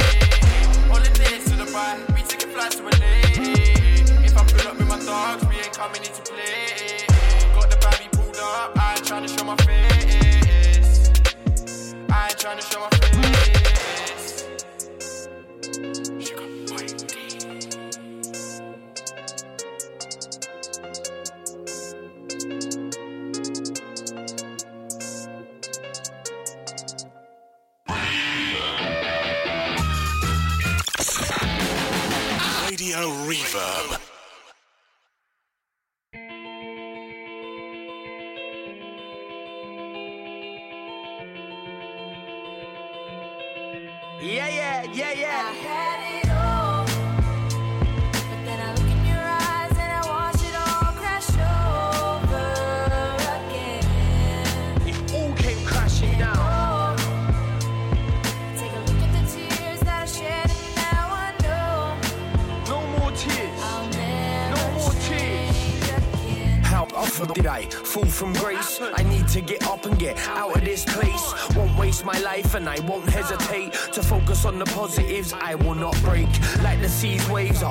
[0.87, 2.95] Holidays to the bar, we taking flights to LA.
[4.23, 7.03] If I pull up with my dogs, we ain't coming into play.
[7.57, 11.11] Got the baby pulled up, I ain't trying to show my face.
[12.09, 13.64] I ain't trying to show my face.
[32.95, 33.94] Radio Reverb.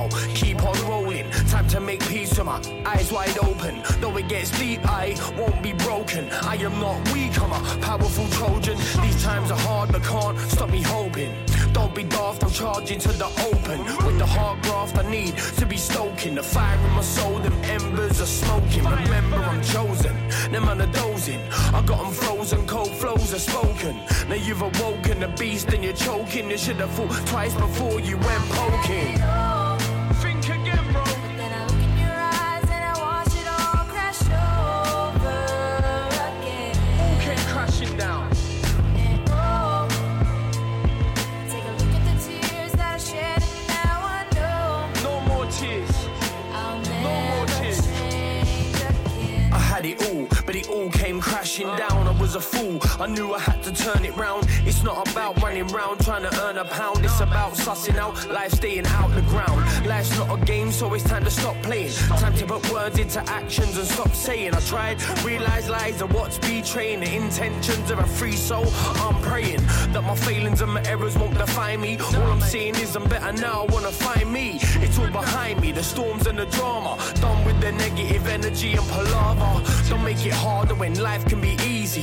[0.09, 1.29] Sea's keep on rolling.
[1.49, 3.81] Time to make peace to my eyes wide open.
[3.99, 6.29] Though it gets deep, I won't be broken.
[6.29, 8.77] I am not weak, I'm a powerful Trojan.
[9.01, 11.33] These times are hard, but can't stop me hoping.
[11.73, 13.79] Don't be daft, I'm charging to the open.
[14.05, 16.35] With the hard graft, I need to be stoking.
[16.35, 18.83] The fire in my soul, them embers are smoking.
[18.83, 20.15] Remember, I'm chosen,
[20.51, 21.41] them man are dozing.
[21.73, 23.95] I got them frozen, cold flows are spoken.
[24.29, 26.49] Now you've awoken the beast and you're choking.
[26.51, 29.52] You should have thought twice before you went poking.
[51.57, 51.82] Came crashing down.
[52.13, 54.45] I was a fool, I knew I had to turn it round.
[54.65, 58.51] It's not about running round trying to earn a pound, it's about sussing out life,
[58.51, 59.59] staying out the ground.
[59.85, 61.91] Life's not a game, so it's time to stop playing.
[61.91, 64.53] Time to put words into actions and stop saying.
[64.53, 68.67] I tried, realize lies are what's betraying the intentions of a free soul.
[69.05, 69.61] I'm praying
[69.93, 71.97] that my failings and my errors won't define me.
[71.97, 74.59] All I'm saying is I'm better now, I wanna find me.
[74.85, 76.97] It's all behind me, the storms and the drama.
[77.15, 79.63] Done with the negative energy and palaver.
[79.89, 82.02] Don't make it harder when life can be easy.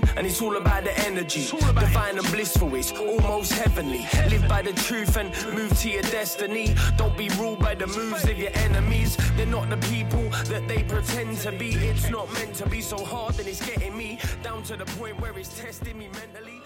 [0.21, 1.47] and it's all about the energy.
[1.47, 4.05] Divine and blissful, it's almost heavenly.
[4.29, 6.75] Live by the truth and move to your destiny.
[6.95, 9.17] Don't be ruled by the moves of your enemies.
[9.35, 11.69] They're not the people that they pretend to be.
[11.73, 15.19] It's not meant to be so hard, and it's getting me down to the point
[15.19, 16.61] where it's testing me mentally.